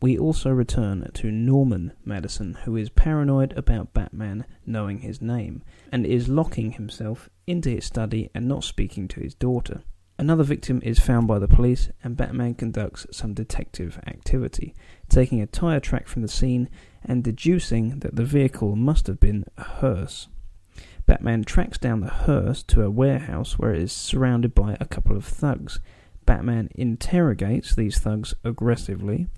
[0.00, 6.06] We also return to Norman Madison, who is paranoid about Batman knowing his name and
[6.06, 9.82] is locking himself into his study and not speaking to his daughter.
[10.18, 14.74] Another victim is found by the police, and Batman conducts some detective activity,
[15.08, 16.68] taking a tyre track from the scene
[17.04, 20.28] and deducing that the vehicle must have been a hearse.
[21.06, 25.16] Batman tracks down the hearse to a warehouse where it is surrounded by a couple
[25.16, 25.78] of thugs.
[26.26, 29.28] Batman interrogates these thugs aggressively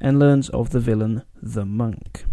[0.00, 2.24] and learns of the villain, the Monk,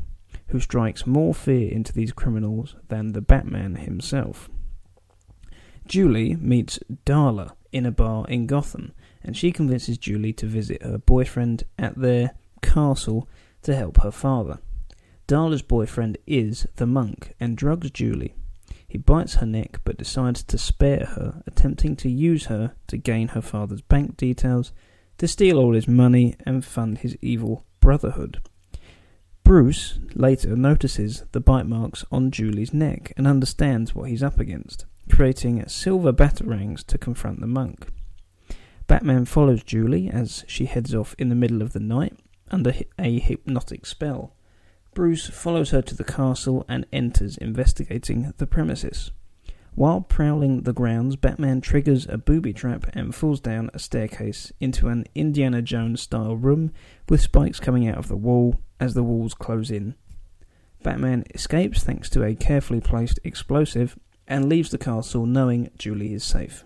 [0.47, 4.49] who strikes more fear into these criminals than the Batman himself.
[5.85, 10.97] Julie meets Darla in a bar in Gotham, and she convinces Julie to visit her
[10.97, 12.31] boyfriend at their
[12.61, 13.27] castle
[13.63, 14.59] to help her father.
[15.27, 18.35] Darla's boyfriend is the monk and drugs Julie.
[18.87, 23.29] He bites her neck but decides to spare her, attempting to use her to gain
[23.29, 24.71] her father's bank details,
[25.19, 28.41] to steal all his money, and fund his evil brotherhood.
[29.43, 34.85] Bruce later notices the bite marks on Julie's neck and understands what he's up against,
[35.11, 37.87] creating silver batarangs to confront the monk.
[38.87, 42.17] Batman follows Julie as she heads off in the middle of the night
[42.51, 44.35] under a hypnotic spell.
[44.93, 49.11] Bruce follows her to the castle and enters, investigating the premises.
[49.75, 54.89] While prowling the grounds, Batman triggers a booby trap and falls down a staircase into
[54.89, 56.71] an Indiana Jones style room
[57.07, 59.95] with spikes coming out of the wall as the walls close in.
[60.83, 63.97] Batman escapes thanks to a carefully placed explosive
[64.27, 66.63] and leaves the castle knowing Julie is safe.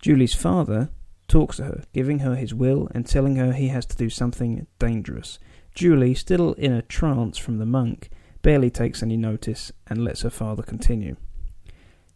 [0.00, 0.90] Julie's father
[1.28, 4.66] talks to her, giving her his will and telling her he has to do something
[4.78, 5.38] dangerous.
[5.74, 8.10] Julie, still in a trance from the monk,
[8.42, 11.16] barely takes any notice and lets her father continue.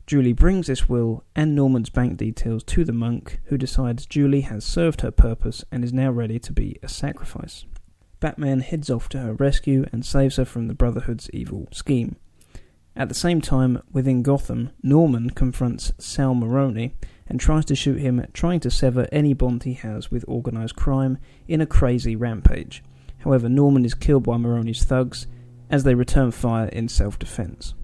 [0.06, 4.64] Julie brings this will and Norman's bank details to the monk, who decides Julie has
[4.64, 7.64] served her purpose and is now ready to be a sacrifice.
[8.18, 12.16] Batman heads off to her rescue and saves her from the Brotherhood's evil scheme.
[12.96, 16.96] At the same time, within Gotham, Norman confronts Sal Maroni
[17.31, 21.16] and tries to shoot him, trying to sever any bond he has with organised crime
[21.47, 22.83] in a crazy rampage.
[23.18, 25.28] However, Norman is killed by Maroni's thugs
[25.70, 27.74] as they return fire in self defense.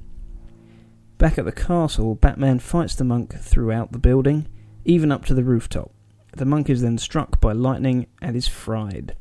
[1.19, 4.49] Back at the castle, Batman fights the monk throughout the building,
[4.85, 5.93] even up to the rooftop.
[6.37, 9.17] The monk is then struck by lightning and is fried.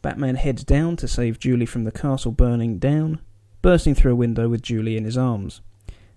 [0.00, 3.20] Batman heads down to save Julie from the castle burning down,
[3.60, 5.60] bursting through a window with Julie in his arms.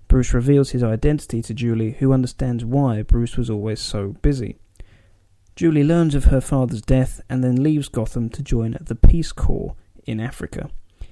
[0.08, 4.58] Bruce reveals his identity to Julie, who understands why Bruce was always so busy.
[5.56, 9.76] Julie learns of her father's death and then leaves Gotham to join the Peace Corps
[10.06, 10.70] in Africa,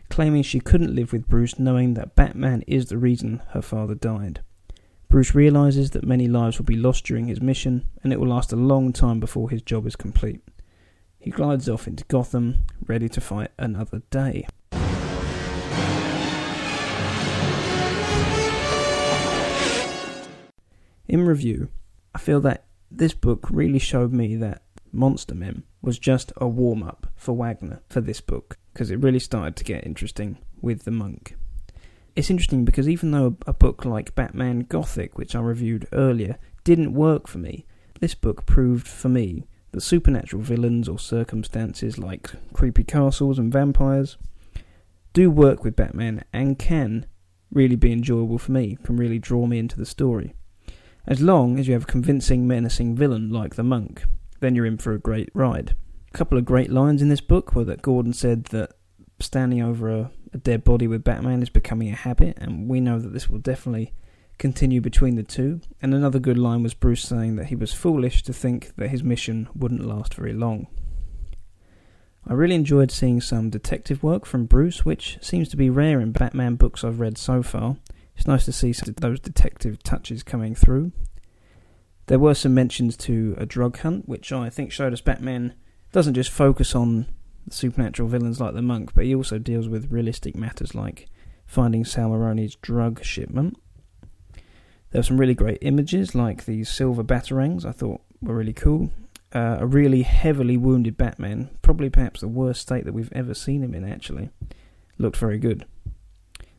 [0.09, 4.41] claiming she couldn't live with Bruce knowing that Batman is the reason her father died.
[5.09, 8.53] Bruce realizes that many lives will be lost during his mission and it will last
[8.53, 10.41] a long time before his job is complete.
[11.19, 14.47] He glides off into Gotham, ready to fight another day.
[21.15, 21.69] In review,
[22.13, 26.83] I feel that this book really showed me that Monster Men was just a warm
[26.83, 30.91] up for Wagner for this book because it really started to get interesting with the
[30.91, 31.37] monk.
[32.17, 36.93] It's interesting because even though a book like Batman Gothic, which I reviewed earlier, didn't
[36.93, 37.65] work for me,
[38.01, 44.17] this book proved for me that supernatural villains or circumstances like creepy castles and vampires
[45.13, 47.05] do work with Batman and can
[47.53, 50.35] really be enjoyable for me, can really draw me into the story.
[51.07, 54.03] As long as you have a convincing, menacing villain like the monk,
[54.39, 55.75] then you're in for a great ride.
[56.13, 58.73] A couple of great lines in this book were that Gordon said that
[59.19, 62.99] standing over a, a dead body with Batman is becoming a habit, and we know
[62.99, 63.93] that this will definitely
[64.37, 65.61] continue between the two.
[65.81, 69.03] And another good line was Bruce saying that he was foolish to think that his
[69.03, 70.67] mission wouldn't last very long.
[72.27, 76.11] I really enjoyed seeing some detective work from Bruce, which seems to be rare in
[76.11, 77.77] Batman books I've read so far.
[78.15, 80.91] It's nice to see those detective touches coming through.
[82.07, 85.53] There were some mentions to a drug hunt, which I think showed us Batman
[85.91, 87.07] doesn't just focus on
[87.49, 91.07] supernatural villains like the monk, but he also deals with realistic matters like
[91.45, 93.57] finding Sal Maroni's drug shipment.
[94.91, 98.91] There were some really great images, like these silver batarangs, I thought were really cool.
[99.33, 103.63] Uh, a really heavily wounded Batman, probably perhaps the worst state that we've ever seen
[103.63, 104.29] him in, actually.
[104.97, 105.65] Looked very good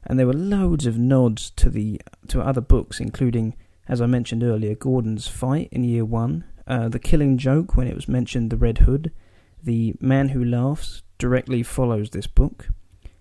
[0.06, 3.54] and there were loads of nods to the to other books, including,
[3.88, 7.94] as I mentioned earlier, Gordon's fight in Year One, uh, the Killing Joke when it
[7.94, 9.12] was mentioned the Red Hood,
[9.62, 12.68] the Man Who Laughs directly follows this book,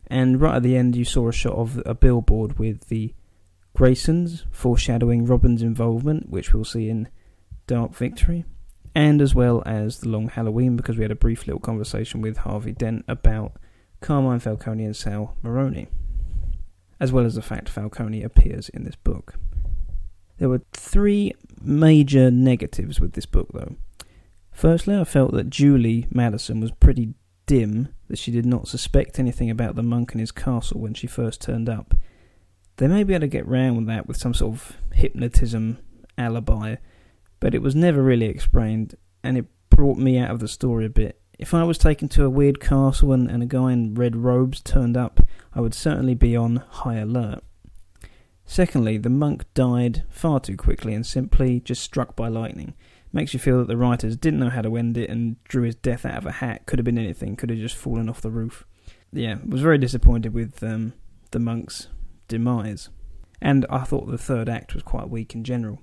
[0.08, 3.14] and right at the end you saw a shot of a billboard with the
[3.76, 7.10] Graysons, foreshadowing Robin's involvement, which we'll see in
[7.68, 8.46] Dark Victory,
[8.94, 12.38] and as well as the Long Halloween, because we had a brief little conversation with
[12.38, 13.54] Harvey Dent about
[14.02, 15.88] Carmine Falcone and Sal Maroni
[17.00, 19.36] as well as the fact Falcone appears in this book.
[20.38, 23.76] There were three major negatives with this book, though.
[24.52, 27.14] Firstly, I felt that Julie Madison was pretty
[27.46, 31.08] dim, that she did not suspect anything about the monk and his castle when she
[31.08, 31.94] first turned up.
[32.78, 35.80] They may be able to get round that with some sort of hypnotism
[36.18, 36.76] alibi,
[37.40, 40.90] but it was never really explained, and it brought me out of the story a
[40.90, 41.22] bit.
[41.38, 44.62] If I was taken to a weird castle and, and a guy in red robes
[44.62, 45.20] turned up,
[45.54, 47.44] I would certainly be on high alert.
[48.46, 52.74] Secondly, the monk died far too quickly and simply just struck by lightning.
[53.12, 55.76] Makes you feel that the writers didn't know how to end it and drew his
[55.76, 56.66] death out of a hat.
[56.66, 58.66] Could have been anything, could have just fallen off the roof.
[59.12, 60.94] Yeah, was very disappointed with um,
[61.32, 61.88] the monk's
[62.28, 62.90] demise.
[63.42, 65.82] And I thought the third act was quite weak in general.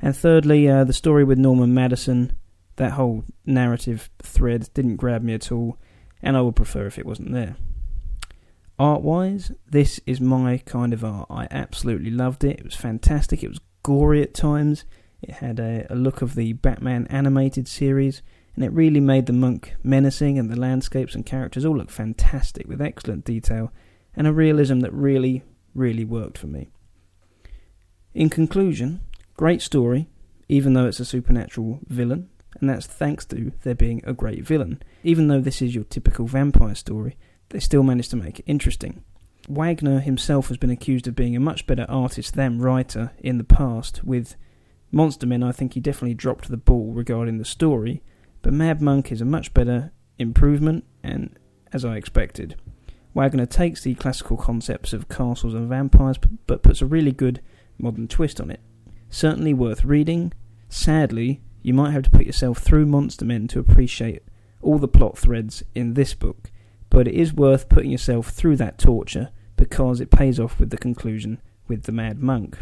[0.00, 2.32] And thirdly, uh, the story with Norman Madison,
[2.78, 5.76] that whole narrative thread didn't grab me at all,
[6.22, 7.56] and I would prefer if it wasn't there.
[8.78, 11.26] Art wise, this is my kind of art.
[11.30, 12.60] I absolutely loved it.
[12.60, 13.42] It was fantastic.
[13.42, 14.84] It was gory at times.
[15.20, 18.22] It had a, a look of the Batman animated series,
[18.54, 22.68] and it really made the monk menacing, and the landscapes and characters all look fantastic
[22.68, 23.72] with excellent detail
[24.14, 25.42] and a realism that really,
[25.74, 26.68] really worked for me.
[28.14, 29.00] In conclusion,
[29.36, 30.08] great story,
[30.48, 32.28] even though it's a supernatural villain,
[32.60, 34.82] and that's thanks to there being a great villain.
[35.02, 37.16] Even though this is your typical vampire story,
[37.50, 39.02] they still managed to make it interesting.
[39.48, 43.44] Wagner himself has been accused of being a much better artist than writer in the
[43.44, 44.04] past.
[44.04, 44.36] With
[44.92, 48.02] Monster Men, I think he definitely dropped the ball regarding the story,
[48.42, 51.38] but Mad Monk is a much better improvement, and
[51.72, 52.56] as I expected.
[53.14, 57.40] Wagner takes the classical concepts of castles and vampires, but puts a really good
[57.78, 58.60] modern twist on it.
[59.08, 60.32] Certainly worth reading.
[60.68, 64.22] Sadly, you might have to put yourself through Monster Men to appreciate
[64.60, 66.50] all the plot threads in this book
[66.90, 70.78] but it is worth putting yourself through that torture because it pays off with the
[70.78, 72.58] conclusion with the Mad Monk.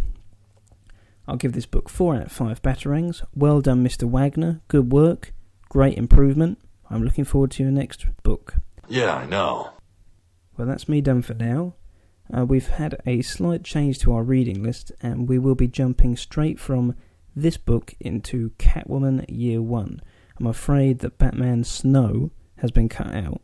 [1.28, 3.22] I'll give this book 4 out of 5 batarangs.
[3.34, 4.08] Well done, Mr.
[4.08, 4.60] Wagner.
[4.68, 5.32] Good work.
[5.68, 6.58] Great improvement.
[6.88, 8.56] I'm looking forward to your next book.
[8.88, 9.70] Yeah, I know.
[10.56, 11.74] Well, that's me done for now.
[12.36, 16.16] Uh, we've had a slight change to our reading list, and we will be jumping
[16.16, 16.94] straight from
[17.36, 20.00] this book into Catwoman Year 1.
[20.38, 23.42] I'm afraid that Batman Snow has been cut out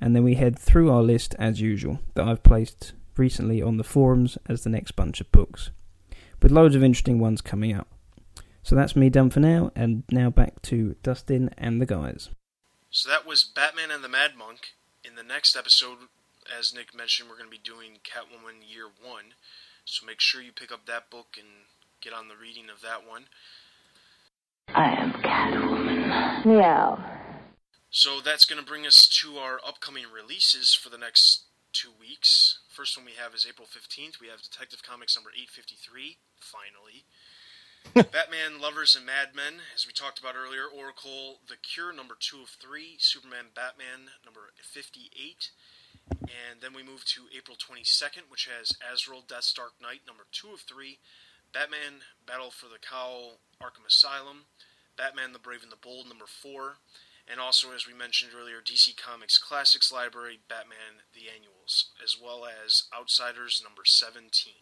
[0.00, 3.84] and then we head through our list as usual that I've placed recently on the
[3.84, 5.70] forums as the next bunch of books,
[6.42, 7.88] with loads of interesting ones coming up.
[8.62, 12.30] So that's me done for now, and now back to Dustin and the guys.
[12.90, 14.60] So that was Batman and the Mad Monk.
[15.04, 15.98] In the next episode,
[16.58, 19.22] as Nick mentioned, we're going to be doing Catwoman Year 1.
[19.84, 21.66] So make sure you pick up that book and
[22.00, 23.24] get on the reading of that one.
[24.68, 26.44] I am Catwoman.
[26.44, 26.98] Meow.
[27.90, 32.60] So that's going to bring us to our upcoming releases for the next two weeks.
[32.68, 34.20] First one we have is April 15th.
[34.20, 37.04] We have Detective Comics number 853, finally.
[38.12, 40.64] Batman Lovers and Madmen, as we talked about earlier.
[40.66, 42.96] Oracle The Cure number 2 of 3.
[42.98, 45.50] Superman Batman number 58.
[46.22, 50.52] And then we move to April 22nd, which has Azrael Death's Dark Knight number 2
[50.52, 50.98] of 3.
[51.52, 54.46] Batman Battle for the Cowl Arkham Asylum.
[54.96, 56.76] Batman the Brave and the Bold number 4
[57.30, 62.44] and also, as we mentioned earlier, DC Comics Classics Library Batman The Annuals, as well
[62.44, 64.52] as Outsiders number 17.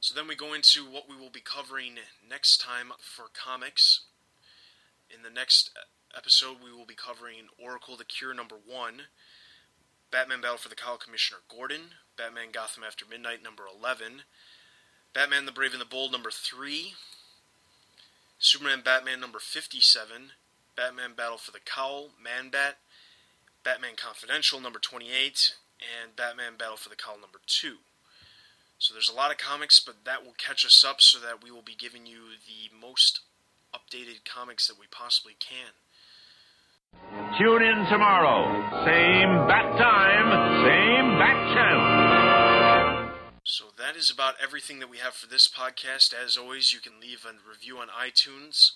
[0.00, 1.96] So then we go into what we will be covering
[2.26, 4.00] next time for comics.
[5.14, 5.70] In the next
[6.16, 9.02] episode, we will be covering Oracle the Cure number 1,
[10.10, 14.22] Batman Battle for the Cowl Commissioner Gordon, Batman Gotham After Midnight number 11,
[15.14, 16.94] Batman the Brave and the Bold number 3,
[18.38, 20.32] Superman Batman number 57,
[20.74, 22.78] Batman Battle for the Cowl, Man Bat,
[23.62, 27.76] Batman Confidential number 28, and Batman Battle for the Cowl number 2.
[28.78, 31.50] So there's a lot of comics, but that will catch us up so that we
[31.50, 33.20] will be giving you the most
[33.74, 35.76] updated comics that we possibly can.
[37.38, 38.48] Tune in tomorrow.
[38.84, 40.28] Same bat time,
[40.64, 42.31] same bat channel.
[43.52, 46.14] So that is about everything that we have for this podcast.
[46.14, 48.72] As always, you can leave a review on iTunes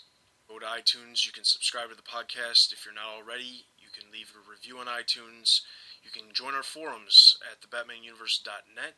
[0.49, 1.27] Go to iTunes.
[1.27, 3.66] You can subscribe to the podcast if you're not already.
[3.79, 5.62] You can leave a review on iTunes.
[6.05, 8.95] You can join our forums at thebatmanuniverse.net.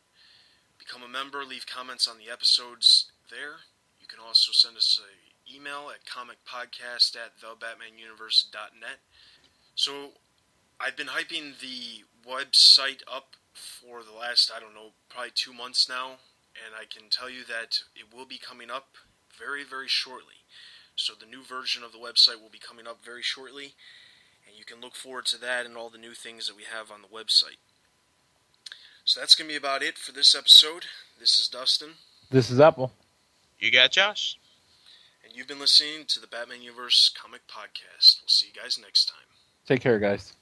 [0.78, 1.44] Become a member.
[1.44, 3.64] Leave comments on the episodes there.
[3.98, 9.00] You can also send us an email at comicpodcast at thebatmanuniverse.net.
[9.74, 10.10] So
[10.78, 15.88] I've been hyping the website up for the last, I don't know, probably two months
[15.88, 16.18] now.
[16.64, 18.96] And I can tell you that it will be coming up
[19.38, 20.42] very, very shortly.
[20.96, 23.74] So the new version of the website will be coming up very shortly,
[24.46, 26.90] and you can look forward to that and all the new things that we have
[26.90, 27.58] on the website.
[29.04, 30.86] So that's going to be about it for this episode.
[31.20, 31.90] This is Dustin.
[32.30, 32.92] This is Apple.
[33.60, 34.36] You got Josh.
[35.24, 38.20] And you've been listening to the Batman Universe Comic Podcast.
[38.20, 39.26] We'll see you guys next time.
[39.66, 40.32] Take care, guys.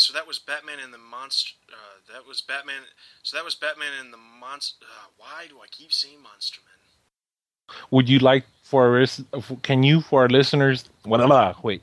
[0.00, 1.52] So that was Batman and the monster.
[1.70, 2.82] Uh, that was Batman.
[3.22, 4.86] So that was Batman and the monster.
[4.86, 7.76] Uh, why do I keep saying Monster Man?
[7.90, 9.22] Would you like for our lis-
[9.62, 10.88] can you for our listeners?
[11.04, 11.82] Blah, blah, wait,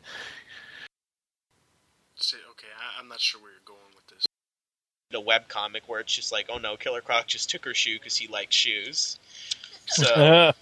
[2.15, 4.25] Say, okay, I, I'm not sure where you're going with this.
[5.11, 7.99] The web comic where it's just like, oh no, Killer Croc just took her shoe
[7.99, 9.19] because he likes shoes.
[9.85, 10.07] So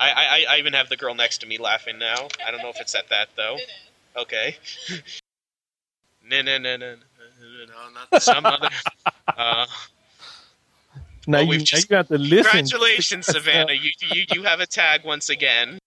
[0.00, 2.26] I, I, I even have the girl next to me laughing now.
[2.44, 3.56] I don't know if it's at that though.
[4.16, 4.56] Okay.
[6.30, 6.96] No, no, no, no, no,
[7.66, 8.22] No, not.
[8.22, 8.68] Some other.
[9.36, 9.64] Uh,
[11.26, 12.50] now you, we've now just- you have to listen.
[12.50, 13.72] congratulations, Savannah.
[13.72, 15.78] You, you you have a tag once again.